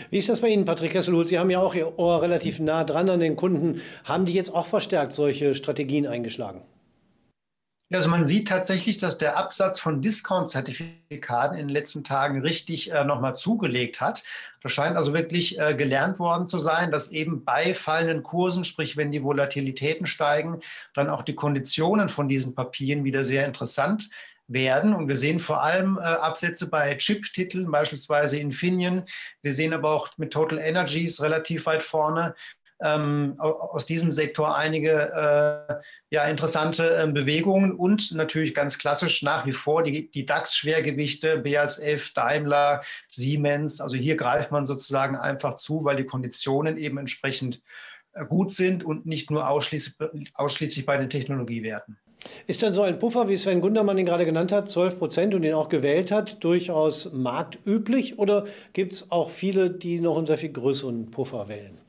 Wie 0.09 0.17
ist 0.17 0.29
das 0.29 0.41
bei 0.41 0.49
Ihnen, 0.49 0.65
Patrick 0.65 0.91
Kesselhut? 0.91 1.27
Sie 1.27 1.37
haben 1.37 1.49
ja 1.49 1.61
auch 1.61 1.75
Ihr 1.75 1.97
Ohr 1.99 2.21
relativ 2.21 2.59
nah 2.59 2.83
dran 2.83 3.09
an 3.09 3.19
den 3.19 3.35
Kunden. 3.35 3.81
Haben 4.03 4.25
die 4.25 4.33
jetzt 4.33 4.53
auch 4.53 4.65
verstärkt 4.65 5.13
solche 5.13 5.53
Strategien 5.53 6.07
eingeschlagen? 6.07 6.61
Also 7.89 8.09
man 8.09 8.27
sieht 8.27 8.49
tatsächlich, 8.49 8.97
dass 8.97 9.17
der 9.17 9.37
Absatz 9.37 9.79
von 9.79 10.01
Discount-Zertifikaten 10.01 11.57
in 11.57 11.67
den 11.67 11.73
letzten 11.73 12.03
Tagen 12.03 12.41
richtig 12.41 12.91
äh, 12.91 13.05
nochmal 13.05 13.37
zugelegt 13.37 14.01
hat. 14.01 14.25
Das 14.61 14.73
scheint 14.73 14.97
also 14.97 15.13
wirklich 15.13 15.57
äh, 15.57 15.73
gelernt 15.73 16.19
worden 16.19 16.47
zu 16.47 16.59
sein, 16.59 16.91
dass 16.91 17.13
eben 17.13 17.45
bei 17.45 17.73
fallenden 17.73 18.23
Kursen, 18.23 18.65
sprich 18.65 18.97
wenn 18.97 19.13
die 19.13 19.23
Volatilitäten 19.23 20.05
steigen, 20.05 20.59
dann 20.93 21.09
auch 21.09 21.23
die 21.23 21.35
Konditionen 21.35 22.09
von 22.09 22.27
diesen 22.27 22.55
Papieren 22.55 23.05
wieder 23.05 23.23
sehr 23.23 23.45
interessant 23.45 24.09
werden. 24.49 24.93
Und 24.93 25.07
wir 25.07 25.15
sehen 25.15 25.39
vor 25.39 25.63
allem 25.63 25.97
äh, 25.97 26.01
Absätze 26.01 26.69
bei 26.69 26.93
Chip-Titeln, 26.95 27.71
beispielsweise 27.71 28.37
Infineon. 28.37 29.03
Wir 29.41 29.53
sehen 29.53 29.73
aber 29.73 29.91
auch 29.91 30.09
mit 30.17 30.33
Total 30.33 30.57
Energies 30.57 31.21
relativ 31.21 31.65
weit 31.67 31.83
vorne 31.83 32.35
ähm, 32.79 33.35
aus 33.39 33.85
diesem 33.85 34.11
Sektor 34.11 34.55
einige 34.55 34.91
äh, 35.71 35.75
ja, 36.09 36.25
interessante 36.25 36.97
äh, 36.97 37.07
Bewegungen 37.07 37.71
und 37.73 38.11
natürlich 38.13 38.53
ganz 38.53 38.77
klassisch 38.77 39.23
nach 39.23 39.45
wie 39.45 39.51
vor 39.51 39.83
die, 39.83 40.11
die 40.11 40.25
DAX-Schwergewichte, 40.25 41.39
BASF, 41.39 42.13
Daimler, 42.13 42.81
Siemens. 43.09 43.81
Also 43.81 43.95
hier 43.95 44.15
greift 44.15 44.51
man 44.51 44.65
sozusagen 44.65 45.15
einfach 45.15 45.55
zu, 45.55 45.85
weil 45.85 45.95
die 45.95 46.05
Konditionen 46.05 46.77
eben 46.77 46.97
entsprechend 46.97 47.61
äh, 48.13 48.25
gut 48.25 48.53
sind 48.53 48.83
und 48.83 49.05
nicht 49.05 49.31
nur 49.31 49.49
ausschließlich, 49.49 49.95
ausschließlich 50.35 50.85
bei 50.85 50.97
den 50.97 51.09
Technologiewerten. 51.09 51.97
Ist 52.45 52.61
dann 52.61 52.73
so 52.73 52.81
ein 52.81 52.99
Puffer, 52.99 53.29
wie 53.29 53.37
Sven 53.37 53.61
Gundermann 53.61 53.97
ihn 53.97 54.05
gerade 54.05 54.25
genannt 54.25 54.51
hat, 54.51 54.67
12 54.69 54.99
Prozent 54.99 55.35
und 55.35 55.43
den 55.43 55.53
auch 55.53 55.69
gewählt 55.69 56.11
hat, 56.11 56.43
durchaus 56.43 57.11
marktüblich? 57.13 58.19
Oder 58.19 58.45
gibt 58.73 58.93
es 58.93 59.11
auch 59.11 59.29
viele, 59.29 59.69
die 59.71 60.01
noch 60.01 60.17
einen 60.17 60.25
sehr 60.25 60.37
viel 60.37 60.51
größeren 60.51 61.09
Puffer 61.09 61.47
wählen? 61.47 61.79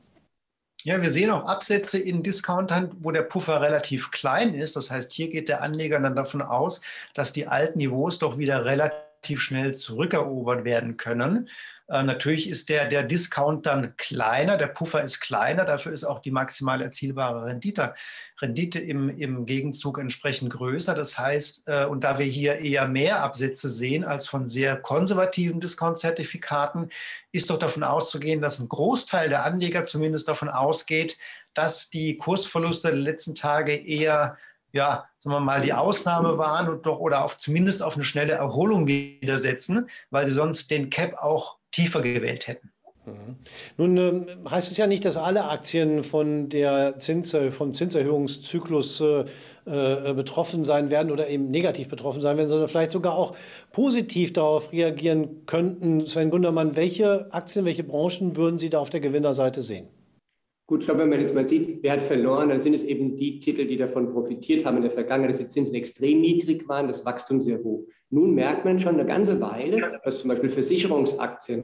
Ja, 0.89 0.99
wir 1.03 1.11
sehen 1.11 1.29
auch 1.29 1.45
Absätze 1.45 1.99
in 1.99 2.23
Discountern, 2.23 2.89
wo 3.01 3.11
der 3.11 3.21
Puffer 3.21 3.61
relativ 3.61 4.09
klein 4.09 4.55
ist. 4.55 4.75
Das 4.75 4.89
heißt, 4.89 5.13
hier 5.13 5.29
geht 5.29 5.47
der 5.47 5.61
Anleger 5.61 5.99
dann 5.99 6.15
davon 6.15 6.41
aus, 6.41 6.81
dass 7.13 7.31
die 7.31 7.45
alten 7.45 7.77
Niveaus 7.77 8.17
doch 8.17 8.39
wieder 8.39 8.65
relativ 8.65 9.39
schnell 9.39 9.75
zurückerobert 9.75 10.63
werden 10.63 10.97
können. 10.97 11.47
Äh, 11.89 12.03
natürlich 12.03 12.49
ist 12.49 12.69
der, 12.69 12.87
der 12.87 13.03
Discount 13.03 13.65
dann 13.65 13.95
kleiner, 13.97 14.57
der 14.57 14.67
Puffer 14.67 15.03
ist 15.03 15.19
kleiner, 15.19 15.65
dafür 15.65 15.91
ist 15.91 16.03
auch 16.03 16.19
die 16.19 16.31
maximal 16.31 16.81
erzielbare 16.81 17.45
Rendite, 17.45 17.95
Rendite 18.39 18.79
im, 18.79 19.09
im 19.09 19.45
Gegenzug 19.45 19.97
entsprechend 19.97 20.51
größer. 20.51 20.93
Das 20.93 21.17
heißt, 21.17 21.63
äh, 21.67 21.85
und 21.85 22.03
da 22.03 22.19
wir 22.19 22.25
hier 22.27 22.59
eher 22.59 22.87
mehr 22.87 23.23
Absätze 23.23 23.69
sehen 23.69 24.03
als 24.03 24.27
von 24.27 24.47
sehr 24.47 24.77
konservativen 24.77 25.59
Discount-Zertifikaten, 25.59 26.89
ist 27.31 27.49
doch 27.49 27.59
davon 27.59 27.83
auszugehen, 27.83 28.41
dass 28.41 28.59
ein 28.59 28.69
Großteil 28.69 29.29
der 29.29 29.43
Anleger 29.43 29.85
zumindest 29.85 30.27
davon 30.27 30.49
ausgeht, 30.49 31.17
dass 31.55 31.89
die 31.89 32.17
Kursverluste 32.17 32.89
der 32.89 32.97
letzten 32.97 33.33
Tage 33.35 33.75
eher 33.75 34.37
ja, 34.71 35.09
sagen 35.17 35.35
wir 35.35 35.39
mal, 35.39 35.61
die 35.61 35.73
Ausnahme 35.73 36.37
waren 36.37 36.69
und 36.69 36.85
doch 36.85 36.99
oder 36.99 37.25
auf, 37.25 37.39
zumindest 37.39 37.81
auf 37.81 37.95
eine 37.95 38.03
schnelle 38.03 38.33
Erholung 38.33 38.85
widersetzen, 38.85 39.89
weil 40.11 40.27
sie 40.27 40.31
sonst 40.31 40.69
den 40.69 40.91
Cap 40.91 41.15
auch 41.15 41.58
tiefer 41.71 42.01
gewählt 42.01 42.47
hätten. 42.47 42.71
Mhm. 43.05 43.35
Nun 43.77 43.97
äh, 43.97 44.49
heißt 44.49 44.71
es 44.71 44.77
ja 44.77 44.87
nicht, 44.87 45.05
dass 45.05 45.17
alle 45.17 45.45
Aktien 45.45 46.03
von 46.03 46.49
der 46.49 46.97
Zins, 46.97 47.35
vom 47.49 47.73
Zinserhöhungszyklus 47.73 49.01
äh, 49.01 49.25
äh, 49.65 50.13
betroffen 50.13 50.63
sein 50.63 50.89
werden 50.89 51.11
oder 51.11 51.27
eben 51.27 51.49
negativ 51.51 51.89
betroffen 51.89 52.21
sein 52.21 52.37
werden, 52.37 52.47
sondern 52.47 52.67
vielleicht 52.67 52.91
sogar 52.91 53.15
auch 53.15 53.35
positiv 53.71 54.33
darauf 54.33 54.71
reagieren 54.71 55.45
könnten. 55.45 56.05
Sven 56.05 56.29
Gundermann, 56.29 56.75
welche 56.75 57.31
Aktien, 57.31 57.65
welche 57.65 57.83
Branchen 57.83 58.35
würden 58.35 58.57
Sie 58.57 58.69
da 58.69 58.79
auf 58.79 58.89
der 58.89 58.99
Gewinnerseite 58.99 59.61
sehen? 59.61 59.87
Gut, 60.69 60.81
ich 60.81 60.85
glaube, 60.85 61.01
wenn 61.01 61.09
man 61.09 61.19
jetzt 61.19 61.33
mal 61.33 61.49
sieht, 61.49 61.81
wer 61.81 61.93
hat 61.93 62.03
verloren, 62.03 62.49
dann 62.49 62.61
sind 62.61 62.75
es 62.75 62.83
eben 62.83 63.17
die 63.17 63.39
Titel, 63.39 63.65
die 63.65 63.75
davon 63.75 64.13
profitiert 64.13 64.65
haben 64.65 64.77
in 64.77 64.83
der 64.83 64.91
Vergangenheit, 64.91 65.31
dass 65.31 65.39
die 65.39 65.47
Zinsen 65.47 65.73
extrem 65.73 66.21
niedrig 66.21 66.69
waren, 66.69 66.85
das 66.85 67.03
Wachstum 67.07 67.41
sehr 67.41 67.63
hoch. 67.63 67.87
Nun 68.11 68.35
merkt 68.35 68.65
man 68.65 68.79
schon 68.79 68.93
eine 68.93 69.07
ganze 69.07 69.41
Weile, 69.41 69.99
dass 70.03 70.19
zum 70.19 70.27
Beispiel 70.27 70.51
Versicherungsaktien, 70.51 71.63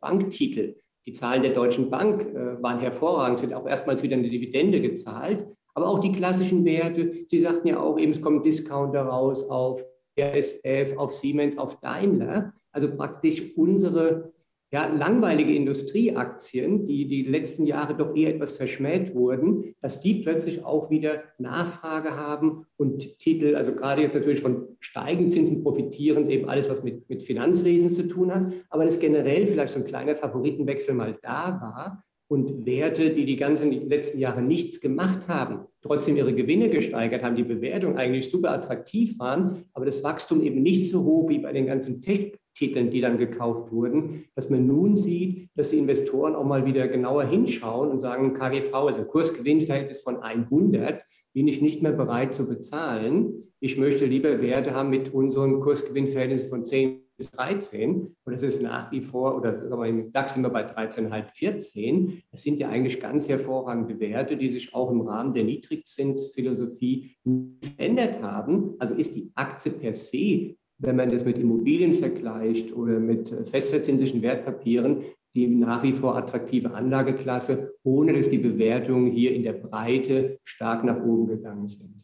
Banktitel, 0.00 0.74
die 1.06 1.12
Zahlen 1.12 1.42
der 1.42 1.54
Deutschen 1.54 1.90
Bank 1.90 2.22
äh, 2.22 2.60
waren 2.60 2.80
hervorragend, 2.80 3.38
sind 3.38 3.54
auch 3.54 3.68
erstmals 3.68 4.02
wieder 4.02 4.16
eine 4.16 4.28
Dividende 4.28 4.80
gezahlt. 4.80 5.46
Aber 5.74 5.86
auch 5.86 6.00
die 6.00 6.10
klassischen 6.10 6.64
Werte, 6.64 7.24
Sie 7.28 7.38
sagten 7.38 7.68
ja 7.68 7.80
auch 7.80 8.00
eben, 8.00 8.10
es 8.10 8.20
kommt 8.20 8.44
Discounter 8.44 9.02
raus 9.02 9.48
auf 9.48 9.84
RSF, 10.18 10.96
auf 10.96 11.14
Siemens, 11.14 11.56
auf 11.56 11.78
Daimler. 11.78 12.52
Also 12.72 12.90
praktisch 12.96 13.56
unsere 13.56 14.32
ja, 14.72 14.86
langweilige 14.86 15.52
Industrieaktien, 15.52 16.86
die 16.86 17.08
die 17.08 17.24
letzten 17.24 17.66
Jahre 17.66 17.96
doch 17.96 18.14
eher 18.14 18.34
etwas 18.34 18.52
verschmäht 18.52 19.14
wurden, 19.14 19.74
dass 19.80 20.00
die 20.00 20.14
plötzlich 20.14 20.64
auch 20.64 20.90
wieder 20.90 21.24
Nachfrage 21.38 22.16
haben 22.16 22.66
und 22.76 23.18
Titel, 23.18 23.56
also 23.56 23.72
gerade 23.72 24.02
jetzt 24.02 24.14
natürlich 24.14 24.40
von 24.40 24.68
steigenden 24.78 25.30
Zinsen 25.30 25.62
profitieren, 25.64 26.30
eben 26.30 26.48
alles, 26.48 26.70
was 26.70 26.84
mit, 26.84 27.08
mit 27.08 27.24
Finanzwesen 27.24 27.90
zu 27.90 28.06
tun 28.06 28.32
hat, 28.32 28.52
aber 28.68 28.84
dass 28.84 29.00
generell 29.00 29.48
vielleicht 29.48 29.74
so 29.74 29.80
ein 29.80 29.86
kleiner 29.86 30.14
Favoritenwechsel 30.14 30.94
mal 30.94 31.18
da 31.20 31.60
war 31.60 32.04
und 32.28 32.64
Werte, 32.64 33.10
die 33.10 33.24
die 33.24 33.34
ganzen 33.34 33.88
letzten 33.88 34.20
Jahre 34.20 34.40
nichts 34.40 34.80
gemacht 34.80 35.26
haben, 35.26 35.66
trotzdem 35.82 36.16
ihre 36.16 36.32
Gewinne 36.32 36.70
gesteigert 36.70 37.24
haben, 37.24 37.34
die 37.34 37.42
Bewertung 37.42 37.98
eigentlich 37.98 38.30
super 38.30 38.52
attraktiv 38.52 39.18
waren, 39.18 39.64
aber 39.72 39.84
das 39.84 40.04
Wachstum 40.04 40.40
eben 40.42 40.62
nicht 40.62 40.88
so 40.88 41.02
hoch 41.02 41.28
wie 41.28 41.40
bei 41.40 41.52
den 41.52 41.66
ganzen 41.66 42.02
Tech 42.02 42.39
Titeln, 42.54 42.90
die 42.90 43.00
dann 43.00 43.18
gekauft 43.18 43.72
wurden, 43.72 44.24
dass 44.34 44.50
man 44.50 44.66
nun 44.66 44.96
sieht, 44.96 45.48
dass 45.54 45.70
die 45.70 45.78
Investoren 45.78 46.34
auch 46.34 46.44
mal 46.44 46.66
wieder 46.66 46.88
genauer 46.88 47.24
hinschauen 47.24 47.90
und 47.90 48.00
sagen, 48.00 48.34
KGV, 48.34 48.74
also 48.74 49.04
Kursgewinnverhältnis 49.04 50.00
von 50.00 50.22
100, 50.22 51.02
bin 51.32 51.48
ich 51.48 51.62
nicht 51.62 51.82
mehr 51.82 51.92
bereit 51.92 52.34
zu 52.34 52.48
bezahlen. 52.48 53.44
Ich 53.60 53.76
möchte 53.78 54.06
lieber 54.06 54.42
Werte 54.42 54.74
haben 54.74 54.90
mit 54.90 55.12
unseren 55.14 55.60
Kursgewinnverhältnissen 55.60 56.50
von 56.50 56.64
10 56.64 57.02
bis 57.16 57.30
13. 57.30 58.16
Und 58.24 58.32
das 58.32 58.42
ist 58.42 58.62
nach 58.62 58.90
wie 58.90 59.02
vor, 59.02 59.36
oder 59.36 59.56
sagen 59.56 59.80
wir, 59.80 59.86
im 59.86 60.12
DAX 60.12 60.34
sind 60.34 60.42
wir 60.42 60.50
bei 60.50 60.66
13,5, 60.66 61.24
14. 61.34 62.22
Das 62.30 62.42
sind 62.42 62.58
ja 62.58 62.70
eigentlich 62.70 62.98
ganz 62.98 63.28
hervorragende 63.28 64.00
Werte, 64.00 64.36
die 64.36 64.48
sich 64.48 64.74
auch 64.74 64.90
im 64.90 65.02
Rahmen 65.02 65.34
der 65.34 65.44
Niedrigzinsphilosophie 65.44 67.16
verändert 67.62 68.22
haben. 68.22 68.74
Also 68.78 68.94
ist 68.94 69.14
die 69.14 69.30
Aktie 69.34 69.72
per 69.72 69.92
se 69.92 70.56
wenn 70.80 70.96
man 70.96 71.10
das 71.10 71.24
mit 71.24 71.38
Immobilien 71.38 71.94
vergleicht 71.94 72.74
oder 72.74 72.98
mit 72.98 73.32
festverzinslichen 73.48 74.22
Wertpapieren, 74.22 75.02
die 75.34 75.46
nach 75.46 75.82
wie 75.82 75.92
vor 75.92 76.16
attraktive 76.16 76.72
Anlageklasse, 76.72 77.74
ohne 77.84 78.14
dass 78.14 78.30
die 78.30 78.38
Bewertungen 78.38 79.12
hier 79.12 79.32
in 79.32 79.42
der 79.42 79.52
Breite 79.52 80.38
stark 80.44 80.82
nach 80.84 81.00
oben 81.04 81.28
gegangen 81.28 81.68
sind. 81.68 81.94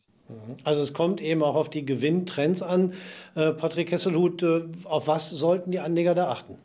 Also 0.64 0.82
es 0.82 0.92
kommt 0.92 1.20
eben 1.22 1.42
auch 1.42 1.56
auf 1.56 1.70
die 1.70 1.84
Gewinntrends 1.84 2.62
an. 2.62 2.92
Äh, 3.34 3.52
Patrick 3.52 3.88
Kesselhut, 3.88 4.42
äh, 4.42 4.64
auf 4.84 5.06
was 5.08 5.30
sollten 5.30 5.70
die 5.70 5.78
Anleger 5.78 6.14
da 6.14 6.28
achten? 6.28 6.56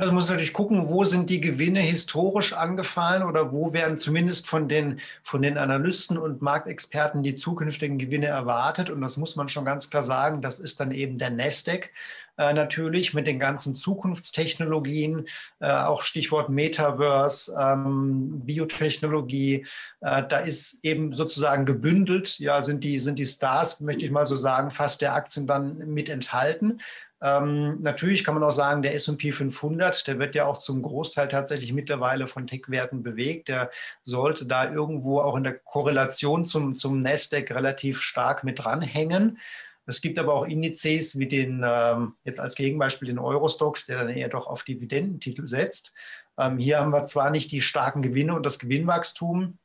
Also 0.00 0.14
muss 0.14 0.30
natürlich 0.30 0.54
gucken, 0.54 0.88
wo 0.88 1.04
sind 1.04 1.28
die 1.28 1.42
Gewinne 1.42 1.80
historisch 1.80 2.54
angefallen 2.54 3.22
oder 3.22 3.52
wo 3.52 3.74
werden 3.74 3.98
zumindest 3.98 4.46
von 4.46 4.66
den, 4.66 4.98
von 5.22 5.42
den 5.42 5.58
Analysten 5.58 6.16
und 6.16 6.40
Marktexperten 6.40 7.22
die 7.22 7.36
zukünftigen 7.36 7.98
Gewinne 7.98 8.28
erwartet. 8.28 8.88
Und 8.88 9.02
das 9.02 9.18
muss 9.18 9.36
man 9.36 9.50
schon 9.50 9.66
ganz 9.66 9.90
klar 9.90 10.02
sagen, 10.02 10.40
das 10.40 10.58
ist 10.58 10.80
dann 10.80 10.90
eben 10.90 11.18
der 11.18 11.28
Nasdaq 11.28 11.90
äh, 12.38 12.54
natürlich 12.54 13.12
mit 13.12 13.26
den 13.26 13.38
ganzen 13.38 13.76
Zukunftstechnologien, 13.76 15.26
äh, 15.60 15.70
auch 15.70 16.02
Stichwort 16.02 16.48
Metaverse, 16.48 17.54
ähm, 17.60 18.40
Biotechnologie. 18.46 19.66
Äh, 20.00 20.22
da 20.26 20.38
ist 20.38 20.82
eben 20.82 21.12
sozusagen 21.12 21.66
gebündelt, 21.66 22.38
ja, 22.38 22.62
sind 22.62 22.84
die, 22.84 23.00
sind 23.00 23.18
die 23.18 23.26
Stars, 23.26 23.80
möchte 23.80 24.06
ich 24.06 24.10
mal 24.10 24.24
so 24.24 24.36
sagen, 24.36 24.70
fast 24.70 25.02
der 25.02 25.14
Aktien 25.14 25.46
dann 25.46 25.76
mit 25.92 26.08
enthalten. 26.08 26.80
Ähm, 27.22 27.82
natürlich 27.82 28.24
kann 28.24 28.34
man 28.34 28.42
auch 28.42 28.50
sagen, 28.50 28.82
der 28.82 28.94
S&P 28.94 29.32
500, 29.32 30.06
der 30.06 30.18
wird 30.18 30.34
ja 30.34 30.46
auch 30.46 30.58
zum 30.58 30.80
Großteil 30.82 31.28
tatsächlich 31.28 31.72
mittlerweile 31.72 32.28
von 32.28 32.46
Tech-Werten 32.46 33.02
bewegt. 33.02 33.48
Der 33.48 33.70
sollte 34.02 34.46
da 34.46 34.72
irgendwo 34.72 35.20
auch 35.20 35.36
in 35.36 35.44
der 35.44 35.58
Korrelation 35.58 36.46
zum, 36.46 36.74
zum 36.74 37.00
Nasdaq 37.00 37.50
relativ 37.50 38.00
stark 38.00 38.42
mit 38.42 38.58
dranhängen. 38.58 39.38
Es 39.86 40.00
gibt 40.00 40.18
aber 40.18 40.34
auch 40.34 40.46
Indizes 40.46 41.18
wie 41.18 41.26
den, 41.26 41.62
ähm, 41.64 42.14
jetzt 42.24 42.40
als 42.40 42.54
Gegenbeispiel 42.54 43.08
den 43.08 43.18
Eurostox, 43.18 43.86
der 43.86 43.98
dann 43.98 44.08
eher 44.08 44.28
doch 44.28 44.46
auf 44.46 44.62
Dividendentitel 44.62 45.46
setzt. 45.46 45.92
Ähm, 46.38 46.58
hier 46.58 46.78
haben 46.78 46.92
wir 46.92 47.04
zwar 47.06 47.30
nicht 47.30 47.50
die 47.52 47.60
starken 47.60 48.00
Gewinne 48.00 48.34
und 48.34 48.46
das 48.46 48.58
Gewinnwachstum, 48.58 49.58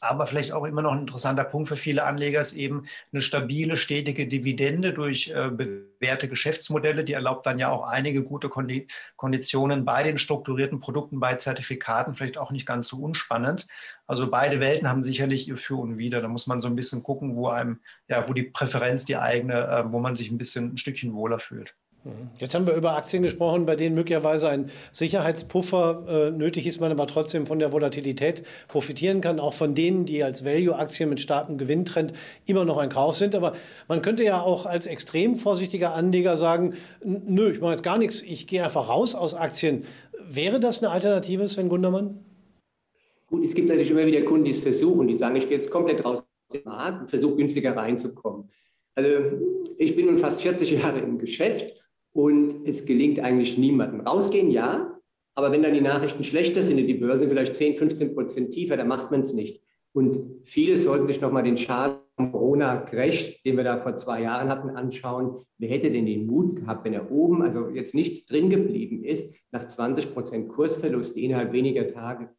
aber 0.00 0.26
vielleicht 0.26 0.52
auch 0.52 0.64
immer 0.64 0.82
noch 0.82 0.92
ein 0.92 1.00
interessanter 1.00 1.44
Punkt 1.44 1.68
für 1.68 1.76
viele 1.76 2.04
Anleger 2.04 2.40
ist 2.40 2.54
eben 2.54 2.86
eine 3.12 3.22
stabile, 3.22 3.76
stetige 3.76 4.26
Dividende 4.28 4.92
durch 4.92 5.28
äh, 5.28 5.50
bewährte 5.50 6.28
Geschäftsmodelle. 6.28 7.04
Die 7.04 7.14
erlaubt 7.14 7.46
dann 7.46 7.58
ja 7.58 7.70
auch 7.70 7.86
einige 7.86 8.22
gute 8.22 8.48
Kondi 8.48 8.88
Konditionen 9.16 9.84
bei 9.84 10.02
den 10.02 10.18
strukturierten 10.18 10.80
Produkten, 10.80 11.20
bei 11.20 11.34
Zertifikaten, 11.36 12.14
vielleicht 12.14 12.38
auch 12.38 12.50
nicht 12.50 12.66
ganz 12.66 12.88
so 12.88 12.98
unspannend. 12.98 13.66
Also 14.06 14.30
beide 14.30 14.60
Welten 14.60 14.88
haben 14.88 15.02
sicherlich 15.02 15.48
ihr 15.48 15.56
Für 15.56 15.76
und 15.76 15.98
Wider. 15.98 16.20
Da 16.20 16.28
muss 16.28 16.46
man 16.46 16.60
so 16.60 16.68
ein 16.68 16.76
bisschen 16.76 17.02
gucken, 17.02 17.36
wo 17.36 17.48
einem, 17.48 17.80
ja, 18.08 18.28
wo 18.28 18.32
die 18.32 18.44
Präferenz 18.44 19.04
die 19.04 19.16
eigene, 19.16 19.66
äh, 19.66 19.92
wo 19.92 19.98
man 19.98 20.16
sich 20.16 20.30
ein 20.30 20.38
bisschen 20.38 20.74
ein 20.74 20.78
Stückchen 20.78 21.14
wohler 21.14 21.40
fühlt. 21.40 21.74
Jetzt 22.38 22.54
haben 22.54 22.66
wir 22.66 22.74
über 22.74 22.96
Aktien 22.96 23.22
gesprochen, 23.22 23.66
bei 23.66 23.76
denen 23.76 23.94
möglicherweise 23.94 24.48
ein 24.48 24.70
Sicherheitspuffer 24.92 26.04
äh, 26.08 26.30
nötig 26.30 26.66
ist, 26.66 26.80
man 26.80 26.90
aber 26.90 27.06
trotzdem 27.06 27.46
von 27.46 27.58
der 27.58 27.72
Volatilität 27.72 28.42
profitieren 28.68 29.20
kann, 29.20 29.40
auch 29.40 29.54
von 29.54 29.74
denen, 29.74 30.04
die 30.04 30.22
als 30.22 30.44
Value-Aktien 30.44 31.08
mit 31.08 31.20
starkem 31.20 31.58
Gewinntrend 31.58 32.12
immer 32.46 32.64
noch 32.64 32.78
ein 32.78 32.90
Kauf 32.90 33.16
sind. 33.16 33.34
Aber 33.34 33.54
man 33.88 34.02
könnte 34.02 34.24
ja 34.24 34.40
auch 34.40 34.66
als 34.66 34.86
extrem 34.86 35.36
vorsichtiger 35.36 35.94
Anleger 35.94 36.36
sagen, 36.36 36.74
nö, 37.04 37.50
ich 37.50 37.60
mache 37.60 37.72
jetzt 37.72 37.82
gar 37.82 37.98
nichts, 37.98 38.22
ich 38.22 38.46
gehe 38.46 38.62
einfach 38.62 38.88
raus 38.88 39.14
aus 39.14 39.34
Aktien. 39.34 39.84
Wäre 40.28 40.60
das 40.60 40.82
eine 40.82 40.90
Alternative, 40.90 41.46
Sven 41.48 41.68
Gundermann? 41.68 42.18
Gut, 43.28 43.44
es 43.44 43.54
gibt 43.54 43.68
natürlich 43.68 43.90
immer 43.90 44.06
wieder 44.06 44.22
Kunden, 44.22 44.44
die 44.44 44.52
es 44.52 44.60
versuchen, 44.60 45.08
die 45.08 45.16
sagen, 45.16 45.36
ich 45.36 45.48
gehe 45.48 45.56
jetzt 45.56 45.70
komplett 45.70 46.04
raus 46.04 46.18
aus 46.18 46.24
dem 46.52 46.62
Markt 46.64 47.00
und 47.02 47.08
versuche 47.08 47.36
günstiger 47.36 47.76
reinzukommen. 47.76 48.50
Also 48.94 49.10
ich 49.78 49.94
bin 49.94 50.06
nun 50.06 50.18
fast 50.18 50.42
40 50.42 50.70
Jahre 50.70 51.00
im 51.00 51.18
Geschäft 51.18 51.74
und 52.16 52.66
es 52.66 52.86
gelingt 52.86 53.20
eigentlich 53.20 53.58
niemandem. 53.58 54.00
Rausgehen, 54.00 54.50
ja, 54.50 54.98
aber 55.34 55.52
wenn 55.52 55.62
dann 55.62 55.74
die 55.74 55.82
Nachrichten 55.82 56.24
schlechter 56.24 56.62
sind 56.62 56.78
die 56.78 56.94
Börse 56.94 57.28
vielleicht 57.28 57.54
10, 57.54 57.76
15 57.76 58.14
Prozent 58.14 58.52
tiefer, 58.52 58.78
dann 58.78 58.88
macht 58.88 59.10
man 59.10 59.20
es 59.20 59.34
nicht. 59.34 59.62
Und 59.92 60.40
viele 60.44 60.78
sollten 60.78 61.06
sich 61.06 61.20
nochmal 61.20 61.42
den 61.42 61.58
Schaden 61.58 62.00
Corona-Crash, 62.16 63.42
den 63.44 63.58
wir 63.58 63.64
da 63.64 63.76
vor 63.76 63.96
zwei 63.96 64.22
Jahren 64.22 64.48
hatten, 64.48 64.70
anschauen. 64.70 65.44
Wer 65.58 65.68
hätte 65.68 65.90
denn 65.90 66.06
den 66.06 66.26
Mut 66.26 66.56
gehabt, 66.56 66.86
wenn 66.86 66.94
er 66.94 67.10
oben, 67.10 67.42
also 67.42 67.68
jetzt 67.68 67.94
nicht 67.94 68.30
drin 68.30 68.48
geblieben 68.48 69.04
ist, 69.04 69.36
nach 69.50 69.66
20 69.66 70.14
Prozent 70.14 70.48
Kursverlust 70.48 71.18
innerhalb 71.18 71.52
weniger 71.52 71.86
Tage 71.92 72.30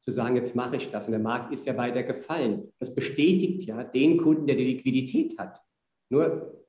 zu 0.00 0.10
sagen, 0.10 0.36
jetzt 0.36 0.56
mache 0.56 0.76
ich 0.76 0.90
das. 0.90 1.06
Und 1.06 1.12
der 1.12 1.20
Markt 1.20 1.52
ist 1.52 1.66
ja 1.66 1.76
weiter 1.76 2.02
gefallen. 2.02 2.72
Das 2.78 2.94
bestätigt 2.94 3.64
ja 3.64 3.84
den 3.84 4.16
Kunden, 4.16 4.46
der 4.46 4.56
die 4.56 4.64
Liquidität 4.64 5.38
hat. 5.38 5.60
Nur 6.08 6.61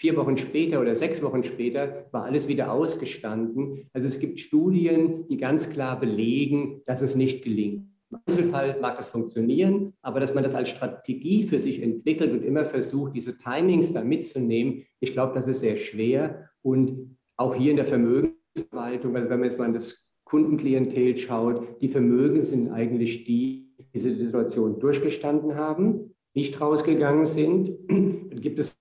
Vier 0.00 0.16
Wochen 0.16 0.36
später 0.36 0.80
oder 0.80 0.94
sechs 0.94 1.24
Wochen 1.24 1.42
später 1.42 2.06
war 2.12 2.22
alles 2.22 2.46
wieder 2.46 2.70
ausgestanden. 2.70 3.88
Also 3.92 4.06
es 4.06 4.20
gibt 4.20 4.38
Studien, 4.38 5.26
die 5.26 5.36
ganz 5.36 5.70
klar 5.70 5.98
belegen, 5.98 6.82
dass 6.86 7.02
es 7.02 7.16
nicht 7.16 7.42
gelingt. 7.42 7.82
Im 8.12 8.18
Einzelfall 8.24 8.78
mag 8.80 8.96
das 8.96 9.08
funktionieren, 9.08 9.94
aber 10.00 10.20
dass 10.20 10.34
man 10.34 10.44
das 10.44 10.54
als 10.54 10.68
Strategie 10.68 11.42
für 11.42 11.58
sich 11.58 11.82
entwickelt 11.82 12.30
und 12.30 12.44
immer 12.44 12.64
versucht, 12.64 13.16
diese 13.16 13.36
Timings 13.36 13.92
da 13.92 14.04
mitzunehmen, 14.04 14.84
ich 15.00 15.10
glaube, 15.10 15.34
das 15.34 15.48
ist 15.48 15.58
sehr 15.58 15.76
schwer. 15.76 16.48
Und 16.62 17.18
auch 17.36 17.56
hier 17.56 17.72
in 17.72 17.76
der 17.76 17.84
Vermögensverwaltung, 17.84 19.16
also 19.16 19.28
wenn 19.28 19.40
man 19.40 19.48
jetzt 19.48 19.58
mal 19.58 19.66
in 19.66 19.74
das 19.74 20.08
Kundenklientel 20.22 21.18
schaut, 21.18 21.82
die 21.82 21.88
Vermögen 21.88 22.44
sind 22.44 22.70
eigentlich 22.70 23.24
die, 23.24 23.74
die 23.76 23.86
diese 23.92 24.14
Situation 24.14 24.78
durchgestanden 24.78 25.56
haben, 25.56 26.14
nicht 26.34 26.60
rausgegangen 26.60 27.24
sind. 27.24 27.76
Dann 27.88 28.40
gibt 28.40 28.60
es 28.60 28.77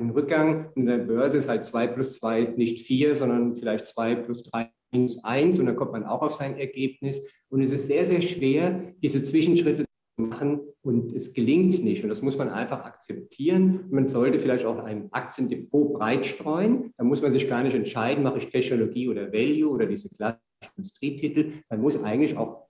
einen 0.00 0.10
Rückgang. 0.10 0.70
In 0.74 0.86
der 0.86 0.98
Börse 0.98 1.38
ist 1.38 1.48
halt 1.48 1.64
2 1.64 1.86
plus 1.88 2.14
2 2.14 2.54
nicht 2.56 2.86
4, 2.86 3.14
sondern 3.14 3.56
vielleicht 3.56 3.86
2 3.86 4.16
plus 4.16 4.44
3 4.44 4.70
minus 4.92 5.22
1 5.24 5.58
und 5.58 5.66
dann 5.66 5.76
kommt 5.76 5.92
man 5.92 6.04
auch 6.04 6.22
auf 6.22 6.32
sein 6.32 6.58
Ergebnis. 6.58 7.26
Und 7.48 7.62
es 7.62 7.72
ist 7.72 7.86
sehr, 7.86 8.04
sehr 8.04 8.20
schwer, 8.20 8.94
diese 9.02 9.22
Zwischenschritte 9.22 9.84
zu 10.16 10.22
machen 10.22 10.60
und 10.82 11.12
es 11.12 11.32
gelingt 11.32 11.82
nicht. 11.82 12.02
Und 12.02 12.08
das 12.10 12.22
muss 12.22 12.38
man 12.38 12.48
einfach 12.48 12.84
akzeptieren. 12.84 13.84
Man 13.90 14.08
sollte 14.08 14.38
vielleicht 14.38 14.64
auch 14.64 14.78
ein 14.78 15.08
Aktiendepot 15.12 15.94
breit 15.94 16.26
streuen. 16.26 16.92
Da 16.96 17.04
muss 17.04 17.22
man 17.22 17.32
sich 17.32 17.48
gar 17.48 17.62
nicht 17.62 17.74
entscheiden, 17.74 18.24
mache 18.24 18.38
ich 18.38 18.50
Technologie 18.50 19.08
oder 19.08 19.32
Value 19.32 19.70
oder 19.70 19.86
diese 19.86 20.08
klassischen 20.14 20.40
Industrietitel. 20.76 21.52
Man 21.68 21.80
muss 21.80 22.02
eigentlich 22.02 22.36
auch 22.36 22.68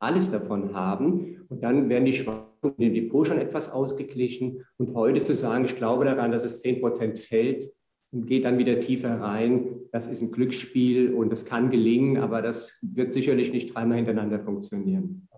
alles 0.00 0.30
davon 0.30 0.74
haben. 0.74 1.46
Und 1.48 1.62
dann 1.62 1.88
werden 1.88 2.04
die 2.04 2.14
Schwankungen 2.14 2.47
im 2.62 2.94
Depot 2.94 3.26
schon 3.26 3.38
etwas 3.38 3.70
ausgeglichen. 3.70 4.64
Und 4.76 4.94
heute 4.94 5.22
zu 5.22 5.34
sagen, 5.34 5.64
ich 5.64 5.76
glaube 5.76 6.04
daran, 6.04 6.32
dass 6.32 6.44
es 6.44 6.60
10 6.60 6.80
Prozent 6.80 7.18
fällt 7.18 7.70
und 8.10 8.26
geht 8.26 8.44
dann 8.44 8.58
wieder 8.58 8.80
tiefer 8.80 9.20
rein, 9.20 9.80
das 9.92 10.06
ist 10.06 10.22
ein 10.22 10.32
Glücksspiel 10.32 11.12
und 11.12 11.30
das 11.30 11.44
kann 11.44 11.70
gelingen, 11.70 12.18
aber 12.18 12.42
das 12.42 12.78
wird 12.82 13.12
sicherlich 13.12 13.52
nicht 13.52 13.74
dreimal 13.74 13.96
hintereinander 13.96 14.40
funktionieren. 14.40 15.28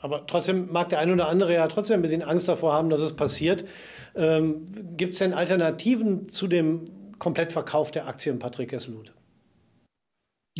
Aber 0.00 0.26
trotzdem 0.26 0.72
mag 0.72 0.88
der 0.88 0.98
eine 0.98 1.12
oder 1.12 1.28
andere 1.28 1.54
ja 1.54 1.66
trotzdem 1.68 2.00
ein 2.00 2.02
bisschen 2.02 2.22
Angst 2.22 2.48
davor 2.48 2.72
haben, 2.72 2.90
dass 2.90 3.00
es 3.00 3.12
passiert. 3.12 3.64
Ähm, 4.16 4.66
Gibt 4.96 5.12
es 5.12 5.18
denn 5.18 5.32
Alternativen 5.32 6.28
zu 6.28 6.48
dem 6.48 6.84
Komplettverkauf 7.20 7.92
der 7.92 8.08
Aktien, 8.08 8.40
Patrick 8.40 8.72
Esselut? 8.72 9.14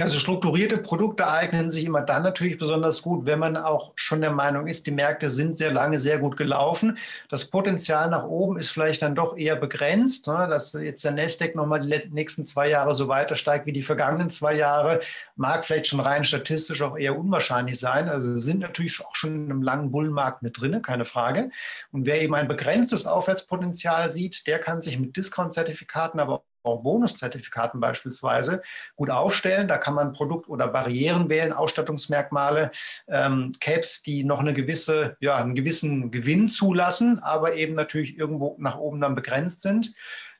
Also 0.00 0.18
strukturierte 0.18 0.78
Produkte 0.78 1.28
eignen 1.28 1.70
sich 1.70 1.84
immer 1.84 2.00
dann 2.00 2.22
natürlich 2.22 2.56
besonders 2.56 3.02
gut, 3.02 3.26
wenn 3.26 3.38
man 3.38 3.58
auch 3.58 3.92
schon 3.94 4.22
der 4.22 4.30
Meinung 4.32 4.66
ist, 4.66 4.86
die 4.86 4.90
Märkte 4.90 5.28
sind 5.28 5.54
sehr 5.54 5.70
lange 5.70 5.98
sehr 5.98 6.18
gut 6.18 6.38
gelaufen. 6.38 6.96
Das 7.28 7.50
Potenzial 7.50 8.08
nach 8.08 8.24
oben 8.24 8.58
ist 8.58 8.70
vielleicht 8.70 9.02
dann 9.02 9.14
doch 9.14 9.36
eher 9.36 9.54
begrenzt. 9.54 10.28
Ne? 10.28 10.46
Dass 10.48 10.72
jetzt 10.72 11.04
der 11.04 11.12
Nasdaq 11.12 11.54
nochmal 11.56 11.80
die 11.80 12.08
nächsten 12.10 12.46
zwei 12.46 12.70
Jahre 12.70 12.94
so 12.94 13.08
weiter 13.08 13.36
steigt 13.36 13.66
wie 13.66 13.72
die 13.74 13.82
vergangenen 13.82 14.30
zwei 14.30 14.54
Jahre, 14.54 15.02
mag 15.36 15.66
vielleicht 15.66 15.88
schon 15.88 16.00
rein 16.00 16.24
statistisch 16.24 16.80
auch 16.80 16.96
eher 16.96 17.18
unwahrscheinlich 17.18 17.78
sein. 17.78 18.08
Also 18.08 18.40
sind 18.40 18.60
natürlich 18.60 18.98
auch 19.04 19.14
schon 19.14 19.44
in 19.44 19.50
einem 19.50 19.62
langen 19.62 19.90
Bullenmarkt 19.90 20.42
mit 20.42 20.58
drin, 20.58 20.80
keine 20.80 21.04
Frage. 21.04 21.50
Und 21.90 22.06
wer 22.06 22.22
eben 22.22 22.34
ein 22.34 22.48
begrenztes 22.48 23.06
Aufwärtspotenzial 23.06 24.08
sieht, 24.10 24.46
der 24.46 24.58
kann 24.58 24.80
sich 24.80 24.98
mit 24.98 25.18
Discount-Zertifikaten, 25.18 26.18
aber 26.18 26.44
Bonuszertifikaten 26.62 27.80
beispielsweise 27.80 28.62
gut 28.96 29.10
aufstellen. 29.10 29.68
Da 29.68 29.78
kann 29.78 29.94
man 29.94 30.12
Produkt- 30.12 30.48
oder 30.48 30.68
Barrieren 30.68 31.28
wählen, 31.28 31.52
Ausstattungsmerkmale, 31.52 32.70
ähm, 33.08 33.52
Caps, 33.60 34.02
die 34.02 34.24
noch 34.24 34.40
eine 34.40 34.54
gewisse, 34.54 35.16
ja, 35.20 35.36
einen 35.36 35.54
gewissen 35.54 36.10
Gewinn 36.10 36.48
zulassen, 36.48 37.18
aber 37.18 37.54
eben 37.54 37.74
natürlich 37.74 38.18
irgendwo 38.18 38.56
nach 38.58 38.78
oben 38.78 39.00
dann 39.00 39.14
begrenzt 39.14 39.62
sind. 39.62 39.94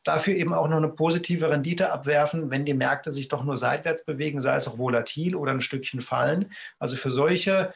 Dafür 0.04 0.34
eben 0.34 0.52
auch 0.52 0.68
noch 0.68 0.78
eine 0.78 0.88
positive 0.88 1.48
Rendite 1.48 1.92
abwerfen, 1.92 2.50
wenn 2.50 2.64
die 2.64 2.74
Märkte 2.74 3.12
sich 3.12 3.28
doch 3.28 3.44
nur 3.44 3.56
seitwärts 3.56 4.04
bewegen, 4.04 4.40
sei 4.40 4.56
es 4.56 4.66
auch 4.66 4.78
volatil 4.78 5.36
oder 5.36 5.52
ein 5.52 5.60
Stückchen 5.60 6.02
fallen. 6.02 6.52
Also 6.80 6.96
für 6.96 7.12
solche 7.12 7.72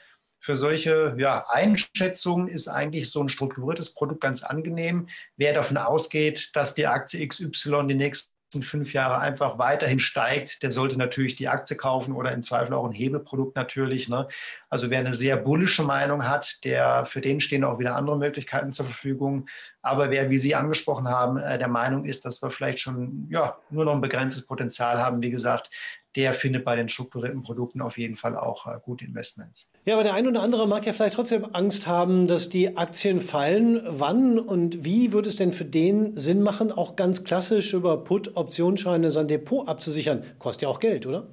für 0.46 0.56
solche 0.56 1.16
ja, 1.18 1.44
Einschätzungen 1.48 2.46
ist 2.46 2.68
eigentlich 2.68 3.10
so 3.10 3.20
ein 3.20 3.28
strukturiertes 3.28 3.94
Produkt 3.94 4.20
ganz 4.20 4.44
angenehm. 4.44 5.08
Wer 5.36 5.54
davon 5.54 5.76
ausgeht, 5.76 6.54
dass 6.54 6.74
die 6.76 6.86
Aktie 6.86 7.26
XY 7.26 7.88
die 7.88 7.96
nächsten 7.96 8.35
fünf 8.62 8.92
Jahre 8.92 9.18
einfach 9.18 9.58
weiterhin 9.58 9.98
steigt, 9.98 10.62
der 10.62 10.70
sollte 10.70 10.96
natürlich 10.96 11.36
die 11.36 11.48
Aktie 11.48 11.76
kaufen 11.76 12.14
oder 12.14 12.32
im 12.32 12.42
Zweifel 12.42 12.74
auch 12.74 12.86
ein 12.86 12.92
Hebelprodukt 12.92 13.56
natürlich. 13.56 14.08
Ne? 14.08 14.28
Also 14.70 14.90
wer 14.90 15.00
eine 15.00 15.14
sehr 15.14 15.36
bullische 15.36 15.82
Meinung 15.82 16.26
hat, 16.26 16.64
der, 16.64 17.06
für 17.06 17.20
den 17.20 17.40
stehen 17.40 17.64
auch 17.64 17.78
wieder 17.78 17.96
andere 17.96 18.16
Möglichkeiten 18.16 18.72
zur 18.72 18.86
Verfügung. 18.86 19.48
Aber 19.82 20.10
wer, 20.10 20.30
wie 20.30 20.38
Sie 20.38 20.54
angesprochen 20.54 21.08
haben, 21.08 21.38
äh, 21.38 21.58
der 21.58 21.68
Meinung 21.68 22.04
ist, 22.04 22.24
dass 22.24 22.42
wir 22.42 22.50
vielleicht 22.50 22.80
schon 22.80 23.26
ja, 23.30 23.58
nur 23.70 23.84
noch 23.84 23.94
ein 23.94 24.00
begrenztes 24.00 24.46
Potenzial 24.46 25.02
haben, 25.02 25.22
wie 25.22 25.30
gesagt, 25.30 25.70
der 26.16 26.34
findet 26.34 26.64
bei 26.64 26.74
den 26.74 26.88
strukturierten 26.88 27.42
Produkten 27.42 27.80
auf 27.82 27.98
jeden 27.98 28.16
Fall 28.16 28.36
auch 28.36 28.66
äh, 28.66 28.78
gute 28.82 29.04
Investments. 29.04 29.70
Ja, 29.84 29.94
aber 29.94 30.02
der 30.02 30.14
ein 30.14 30.26
oder 30.26 30.42
andere 30.42 30.66
mag 30.66 30.86
ja 30.86 30.92
vielleicht 30.92 31.14
trotzdem 31.14 31.46
Angst 31.52 31.86
haben, 31.86 32.26
dass 32.26 32.48
die 32.48 32.76
Aktien 32.76 33.20
fallen. 33.20 33.82
Wann 33.86 34.38
und 34.38 34.84
wie 34.84 35.12
würde 35.12 35.28
es 35.28 35.36
denn 35.36 35.52
für 35.52 35.64
den 35.64 36.14
Sinn 36.14 36.42
machen, 36.42 36.72
auch 36.72 36.96
ganz 36.96 37.24
klassisch 37.24 37.74
über 37.74 38.02
Put-Optionsscheine 38.02 39.10
sein 39.10 39.28
Depot 39.28 39.68
abzusichern? 39.68 40.22
Kostet 40.38 40.62
ja 40.62 40.68
auch 40.68 40.80
Geld, 40.80 41.06
oder? 41.06 41.28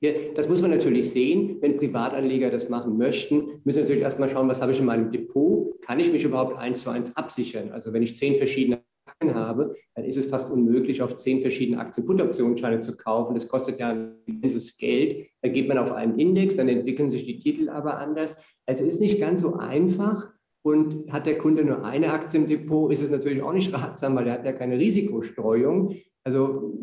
Ja, 0.00 0.12
das 0.36 0.48
muss 0.48 0.62
man 0.62 0.70
natürlich 0.70 1.10
sehen. 1.10 1.56
Wenn 1.60 1.76
Privatanleger 1.76 2.50
das 2.50 2.68
machen 2.68 2.96
möchten, 2.96 3.60
müssen 3.64 3.78
wir 3.78 3.82
natürlich 3.82 4.02
erstmal 4.02 4.28
schauen, 4.28 4.48
was 4.48 4.62
habe 4.62 4.70
ich 4.70 4.78
in 4.78 4.84
meinem 4.84 5.10
Depot? 5.10 5.80
Kann 5.82 5.98
ich 5.98 6.12
mich 6.12 6.22
überhaupt 6.22 6.56
eins 6.56 6.82
zu 6.82 6.90
eins 6.90 7.16
absichern? 7.16 7.72
Also 7.72 7.92
wenn 7.92 8.04
ich 8.04 8.16
zehn 8.16 8.36
verschiedene 8.36 8.80
Aktien 9.20 9.34
habe, 9.34 9.74
dann 9.94 10.04
ist 10.04 10.16
es 10.16 10.26
fast 10.26 10.50
unmöglich, 10.52 11.02
auf 11.02 11.16
zehn 11.16 11.40
verschiedene 11.40 11.80
Aktien-Put-Optionsscheine 11.80 12.80
zu 12.80 12.96
kaufen. 12.96 13.34
Das 13.34 13.48
kostet 13.48 13.78
ja 13.78 13.90
ein 13.90 14.14
gewisses 14.26 14.76
Geld. 14.78 15.28
Da 15.42 15.48
geht 15.48 15.68
man 15.68 15.78
auf 15.78 15.92
einen 15.92 16.18
Index, 16.18 16.56
dann 16.56 16.68
entwickeln 16.68 17.10
sich 17.10 17.24
die 17.24 17.38
Titel 17.40 17.68
aber 17.68 17.98
anders. 17.98 18.36
Also 18.66 18.84
es 18.84 18.94
ist 18.94 19.00
nicht 19.00 19.20
ganz 19.20 19.40
so 19.40 19.54
einfach. 19.54 20.30
Und 20.62 21.10
hat 21.12 21.26
der 21.26 21.38
Kunde 21.38 21.64
nur 21.64 21.84
eine 21.84 22.12
Aktie 22.12 22.40
im 22.40 22.46
Depot, 22.46 22.92
ist 22.92 23.02
es 23.02 23.10
natürlich 23.10 23.42
auch 23.42 23.52
nicht 23.52 23.72
ratsam, 23.72 24.16
weil 24.16 24.26
er 24.26 24.34
hat 24.34 24.44
ja 24.44 24.52
keine 24.52 24.78
Risikostreuung. 24.78 25.94
Also 26.24 26.74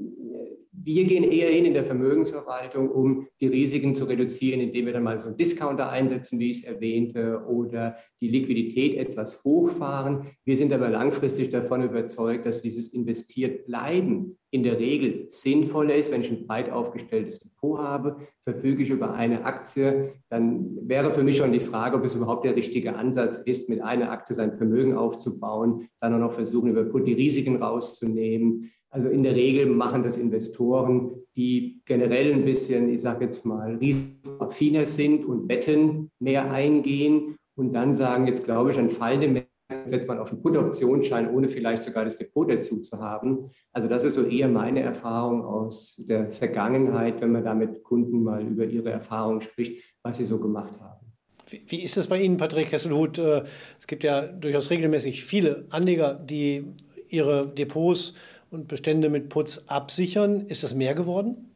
wir 0.77 1.05
gehen 1.05 1.23
eher 1.23 1.49
hin 1.49 1.65
in 1.65 1.73
der 1.73 1.85
Vermögensverwaltung, 1.85 2.89
um 2.89 3.27
die 3.39 3.47
Risiken 3.47 3.95
zu 3.95 4.05
reduzieren, 4.05 4.61
indem 4.61 4.85
wir 4.85 4.93
dann 4.93 5.03
mal 5.03 5.19
so 5.19 5.27
einen 5.27 5.37
Discounter 5.37 5.89
einsetzen, 5.89 6.39
wie 6.39 6.51
ich 6.51 6.57
es 6.59 6.63
erwähnte, 6.63 7.45
oder 7.47 7.97
die 8.21 8.27
Liquidität 8.27 8.95
etwas 8.95 9.43
hochfahren. 9.43 10.27
Wir 10.43 10.57
sind 10.57 10.73
aber 10.73 10.89
langfristig 10.89 11.49
davon 11.49 11.83
überzeugt, 11.83 12.45
dass 12.45 12.61
dieses 12.61 12.93
investiert 12.93 13.65
bleiben 13.65 14.37
in 14.51 14.63
der 14.63 14.79
Regel 14.79 15.25
sinnvoller 15.29 15.95
ist. 15.95 16.11
Wenn 16.11 16.21
ich 16.21 16.31
ein 16.31 16.47
breit 16.47 16.71
aufgestelltes 16.71 17.39
Depot 17.39 17.77
habe, 17.77 18.17
verfüge 18.39 18.83
ich 18.83 18.89
über 18.89 19.13
eine 19.13 19.43
Aktie, 19.43 20.13
dann 20.29 20.77
wäre 20.87 21.11
für 21.11 21.23
mich 21.23 21.37
schon 21.37 21.51
die 21.51 21.59
Frage, 21.59 21.97
ob 21.97 22.05
es 22.05 22.15
überhaupt 22.15 22.45
der 22.45 22.55
richtige 22.55 22.95
Ansatz 22.95 23.37
ist, 23.37 23.69
mit 23.69 23.81
einer 23.81 24.11
Aktie 24.11 24.35
sein 24.35 24.53
Vermögen 24.53 24.95
aufzubauen, 24.95 25.87
dann 25.99 26.13
auch 26.13 26.19
noch 26.19 26.33
versuchen, 26.33 26.69
über 26.69 26.85
Put 26.85 27.07
die 27.07 27.13
Risiken 27.13 27.61
rauszunehmen 27.61 28.71
also 28.95 29.09
in 29.09 29.23
der 29.23 29.35
Regel 29.35 29.65
machen 29.65 30.03
das 30.03 30.17
Investoren, 30.17 31.11
die 31.35 31.81
generell 31.83 32.31
ein 32.31 32.45
bisschen, 32.45 32.87
ich 32.87 33.01
sage 33.01 33.25
jetzt 33.25 33.45
mal, 33.45 33.75
risikoaffiner 33.75 34.85
sind 34.85 35.25
und 35.25 35.49
Wetten 35.49 36.11
mehr 36.17 36.49
eingehen 36.49 37.35
und 37.57 37.73
dann 37.73 37.93
sagen, 37.93 38.25
jetzt 38.25 38.45
glaube 38.45 38.71
ich, 38.71 38.79
ein 38.79 38.89
Fall 38.89 39.17
Märkte 39.17 39.49
setzt 39.85 40.07
man 40.07 40.19
auf 40.19 40.31
einen 40.31 40.41
Put-Optionsschein, 40.41 41.29
ohne 41.29 41.49
vielleicht 41.49 41.83
sogar 41.83 42.05
das 42.05 42.17
Depot 42.17 42.49
dazu 42.49 42.79
zu 42.79 43.01
haben. 43.01 43.49
Also 43.73 43.89
das 43.89 44.05
ist 44.05 44.13
so 44.13 44.23
eher 44.23 44.47
meine 44.47 44.79
Erfahrung 44.79 45.43
aus 45.43 46.01
der 46.07 46.29
Vergangenheit, 46.29 47.19
wenn 47.19 47.33
man 47.33 47.43
da 47.43 47.53
mit 47.53 47.83
Kunden 47.83 48.23
mal 48.23 48.47
über 48.47 48.63
ihre 48.63 48.91
Erfahrungen 48.91 49.41
spricht, 49.41 49.83
was 50.03 50.19
sie 50.19 50.23
so 50.23 50.39
gemacht 50.39 50.79
haben. 50.79 51.05
Wie, 51.49 51.83
ist 51.83 51.97
das 51.97 52.07
bei 52.07 52.21
Ihnen, 52.21 52.37
Patrick 52.37 52.71
Hesselhut? 52.71 53.17
Äh, 53.17 53.43
es 53.77 53.87
gibt 53.87 54.05
ja 54.05 54.25
durchaus 54.25 54.69
regelmäßig 54.69 55.25
viele 55.25 55.67
Anleger, 55.69 56.13
die 56.13 56.65
ihre 57.09 57.47
Depots 57.47 58.13
und 58.51 58.67
Bestände 58.67 59.09
mit 59.09 59.29
Putz 59.29 59.65
absichern. 59.67 60.45
Ist 60.47 60.63
das 60.63 60.73
mehr 60.73 60.95
geworden? 60.95 61.51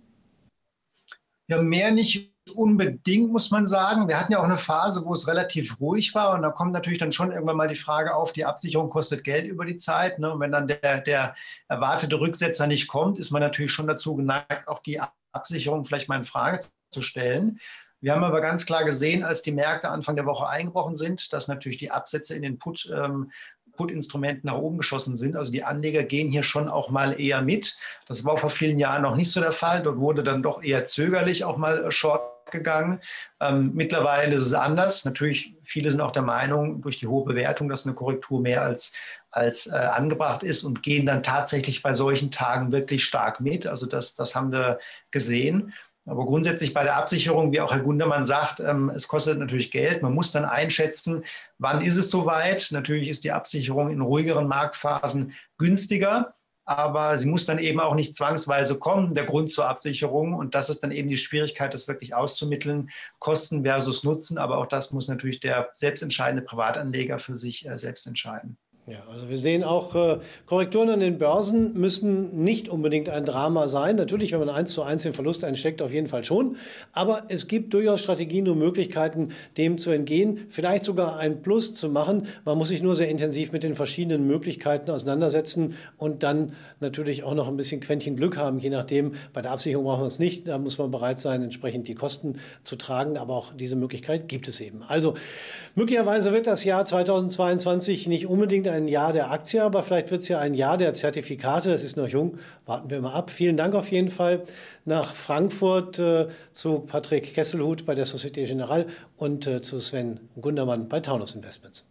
Ja, 1.48 1.62
mehr 1.62 1.92
nicht 1.92 2.34
unbedingt, 2.56 3.32
muss 3.32 3.52
man 3.52 3.68
sagen. 3.68 4.08
Wir 4.08 4.20
hatten 4.20 4.32
ja 4.32 4.40
auch 4.40 4.46
eine 4.46 4.58
Phase, 4.58 5.06
wo 5.06 5.14
es 5.14 5.28
relativ 5.28 5.80
ruhig 5.80 6.14
war. 6.16 6.34
Und 6.34 6.42
da 6.42 6.50
kommt 6.50 6.74
natürlich 6.74 7.00
dann 7.00 7.12
schon 7.12 7.32
irgendwann 7.32 7.58
mal 7.58 7.68
die 7.68 7.76
Frage 7.76 8.16
auf, 8.16 8.34
die 8.34 8.46
Absicherung 8.46 8.90
kostet 8.90 9.24
Geld 9.24 9.46
über 9.46 9.66
die 9.66 9.78
Zeit. 9.78 10.20
Ne? 10.20 10.32
Und 10.32 10.40
wenn 10.40 10.52
dann 10.52 10.68
der, 10.68 11.02
der 11.02 11.36
erwartete 11.68 12.20
Rücksetzer 12.20 12.68
nicht 12.68 12.88
kommt, 12.88 13.20
ist 13.20 13.32
man 13.32 13.42
natürlich 13.42 13.72
schon 13.72 13.88
dazu 13.88 14.16
geneigt, 14.16 14.68
auch 14.68 14.80
die 14.80 15.00
Absicherung 15.32 15.86
vielleicht 15.86 16.10
mal 16.10 16.18
in 16.18 16.26
Frage 16.26 16.60
zu 16.92 17.02
stellen. 17.02 17.60
Wir 18.02 18.14
haben 18.14 18.24
aber 18.24 18.40
ganz 18.40 18.66
klar 18.66 18.86
gesehen, 18.86 19.24
als 19.24 19.42
die 19.42 19.52
Märkte 19.52 19.90
Anfang 19.90 20.16
der 20.16 20.26
Woche 20.26 20.48
eingebrochen 20.48 20.96
sind, 20.96 21.34
dass 21.34 21.50
natürlich 21.50 21.80
die 21.80 21.92
Absätze 21.92 22.34
in 22.34 22.42
den 22.42 22.58
Put 22.58 22.90
ähm, 22.94 23.32
Put-Instrument 23.80 24.44
nach 24.44 24.58
oben 24.58 24.78
geschossen 24.78 25.16
sind. 25.16 25.38
Also 25.38 25.54
die 25.54 25.64
Anleger 25.64 26.04
gehen 26.04 26.30
hier 26.30 26.44
schon 26.44 26.68
auch 26.68 26.90
mal 26.90 27.18
eher 27.18 27.42
mit. 27.42 27.78
Das 28.08 28.26
war 28.26 28.38
vor 28.38 28.50
vielen 28.50 28.78
Jahren 28.78 29.04
noch 29.04 29.16
nicht 29.16 29.32
so 29.32 29.40
der 29.40 29.54
Fall. 29.54 29.82
Dort 29.82 30.00
wurde 30.00 30.22
dann 30.22 30.44
doch 30.44 30.62
eher 30.62 30.84
zögerlich 30.84 31.46
auch 31.46 31.56
mal 31.56 31.90
short 31.90 32.52
gegangen. 32.52 33.00
Ähm, 33.40 33.72
mittlerweile 33.76 34.36
ist 34.36 34.48
es 34.48 34.54
anders. 34.54 35.06
Natürlich, 35.06 35.56
viele 35.64 35.92
sind 35.92 36.02
auch 36.02 36.12
der 36.12 36.24
Meinung, 36.24 36.82
durch 36.82 37.00
die 37.00 37.08
hohe 37.08 37.24
Bewertung, 37.24 37.70
dass 37.70 37.86
eine 37.86 37.96
Korrektur 37.96 38.42
mehr 38.42 38.64
als, 38.64 38.92
als 39.32 39.68
äh, 39.68 39.76
angebracht 39.76 40.44
ist 40.44 40.66
und 40.66 40.84
gehen 40.84 41.06
dann 41.06 41.24
tatsächlich 41.24 41.82
bei 41.82 41.94
solchen 41.94 42.32
Tagen 42.32 42.74
wirklich 42.74 43.06
stark 43.06 43.40
mit. 43.40 43.66
Also 43.66 43.86
das, 43.86 44.16
das 44.16 44.36
haben 44.36 44.52
wir 44.52 44.80
gesehen. 45.12 45.74
Aber 46.10 46.26
grundsätzlich 46.26 46.74
bei 46.74 46.84
der 46.84 46.98
Absicherung, 46.98 47.52
wie 47.52 47.62
auch 47.62 47.72
Herr 47.72 47.82
Gundermann 47.82 48.26
sagt, 48.26 48.60
ähm, 48.60 48.90
es 48.90 49.08
kostet 49.08 49.38
natürlich 49.38 49.70
Geld. 49.70 50.02
Man 50.02 50.14
muss 50.14 50.32
dann 50.32 50.44
einschätzen, 50.44 51.24
wann 51.60 51.84
ist 51.84 51.98
es 51.98 52.10
soweit. 52.10 52.70
Natürlich 52.72 53.10
ist 53.10 53.24
die 53.24 53.32
Absicherung 53.32 53.92
in 53.92 54.02
ruhigeren 54.02 54.48
Marktphasen 54.48 55.34
günstiger, 55.60 56.34
aber 56.66 57.18
sie 57.20 57.28
muss 57.28 57.46
dann 57.46 57.60
eben 57.60 57.80
auch 57.80 57.94
nicht 57.94 58.16
zwangsweise 58.16 58.80
kommen, 58.80 59.14
der 59.14 59.26
Grund 59.26 59.52
zur 59.52 59.68
Absicherung. 59.68 60.34
Und 60.34 60.56
das 60.56 60.72
ist 60.72 60.82
dann 60.82 60.92
eben 60.92 61.10
die 61.10 61.18
Schwierigkeit, 61.18 61.74
das 61.76 61.88
wirklich 61.88 62.16
auszumitteln, 62.16 62.90
Kosten 63.20 63.64
versus 63.64 64.04
Nutzen. 64.04 64.40
Aber 64.40 64.58
auch 64.58 64.68
das 64.68 64.92
muss 64.92 65.08
natürlich 65.08 65.40
der 65.40 65.70
selbstentscheidende 65.76 66.42
Privatanleger 66.42 67.20
für 67.20 67.38
sich 67.38 67.68
äh, 67.68 67.78
selbst 67.78 68.08
entscheiden. 68.08 68.58
Ja, 68.90 69.04
also 69.12 69.30
wir 69.30 69.38
sehen 69.38 69.64
auch, 69.64 69.94
äh, 69.94 70.18
Korrekturen 70.48 70.90
an 70.90 71.00
den 71.00 71.20
Börsen 71.20 71.80
müssen 71.80 72.44
nicht 72.44 72.70
unbedingt 72.70 73.08
ein 73.08 73.24
Drama 73.24 73.68
sein. 73.68 73.98
Natürlich, 73.98 74.32
wenn 74.32 74.40
man 74.40 74.50
eins 74.50 74.72
zu 74.72 74.82
eins 74.82 75.04
den 75.04 75.14
Verlust 75.14 75.44
einsteckt, 75.44 75.84
auf 75.84 75.94
jeden 75.94 76.08
Fall 76.08 76.24
schon. 76.24 76.56
Aber 76.92 77.22
es 77.28 77.48
gibt 77.48 77.72
durchaus 77.76 78.02
Strategien 78.02 78.50
und 78.50 78.58
Möglichkeiten, 78.58 79.30
dem 79.58 79.78
zu 79.78 79.92
entgehen, 79.92 80.48
vielleicht 80.50 80.86
sogar 80.86 81.20
ein 81.20 81.44
Plus 81.44 81.76
zu 81.76 81.90
machen. 81.90 82.26
Man 82.46 82.58
muss 82.58 82.70
sich 82.70 82.82
nur 82.82 82.96
sehr 82.96 83.10
intensiv 83.10 83.52
mit 83.52 83.62
den 83.62 83.76
verschiedenen 83.76 84.26
Möglichkeiten 84.26 84.90
auseinandersetzen 84.90 85.76
und 85.98 86.24
dann 86.24 86.54
natürlich 86.80 87.24
auch 87.24 87.36
noch 87.36 87.48
ein 87.48 87.58
bisschen 87.58 87.82
Quäntchen 87.82 88.16
Glück 88.16 88.38
haben, 88.38 88.58
je 88.58 88.72
nachdem. 88.72 89.14
Bei 89.34 89.44
der 89.44 89.52
Absicherung 89.52 89.86
brauchen 89.86 90.02
wir 90.02 90.08
es 90.08 90.18
nicht. 90.18 90.48
Da 90.48 90.58
muss 90.58 90.80
man 90.80 90.90
bereit 90.90 91.20
sein, 91.20 91.44
entsprechend 91.44 91.88
die 91.88 91.96
Kosten 91.96 92.40
zu 92.64 92.76
tragen. 92.76 93.18
Aber 93.18 93.36
auch 93.36 93.54
diese 93.54 93.76
Möglichkeit 93.76 94.28
gibt 94.28 94.48
es 94.48 94.60
eben. 94.62 94.82
Also 94.88 95.14
möglicherweise 95.76 96.34
wird 96.34 96.48
das 96.48 96.64
Jahr 96.64 96.86
2022 96.86 98.08
nicht 98.08 98.26
unbedingt 98.26 98.68
ein 98.68 98.79
ein 98.80 98.88
Jahr 98.88 99.14
der 99.14 99.32
Aktie, 99.32 99.64
aber 99.64 99.84
vielleicht 99.84 100.12
wird 100.12 100.22
es 100.22 100.28
ja 100.28 100.40
ein 100.40 100.54
Jahr 100.54 100.78
der 100.78 100.94
Zertifikate. 100.94 101.72
Es 101.72 101.84
ist 101.84 101.98
noch 101.98 102.08
jung. 102.08 102.38
Warten 102.66 102.90
wir 102.90 103.02
mal 103.02 103.14
ab. 103.14 103.30
Vielen 103.30 103.58
Dank 103.58 103.76
auf 103.76 103.92
jeden 103.92 104.10
Fall 104.10 104.44
nach 104.86 105.14
Frankfurt 105.14 106.00
äh, 106.00 106.28
zu 106.52 106.80
Patrick 106.80 107.34
Kesselhut 107.34 107.86
bei 107.86 107.96
der 107.96 108.06
Societe 108.06 108.44
Generale 108.44 108.88
und 109.18 109.48
äh, 109.48 109.62
zu 109.62 109.80
Sven 109.80 110.20
Gundermann 110.40 110.88
bei 110.90 111.00
Taunus 111.00 111.36
Investments. 111.36 111.86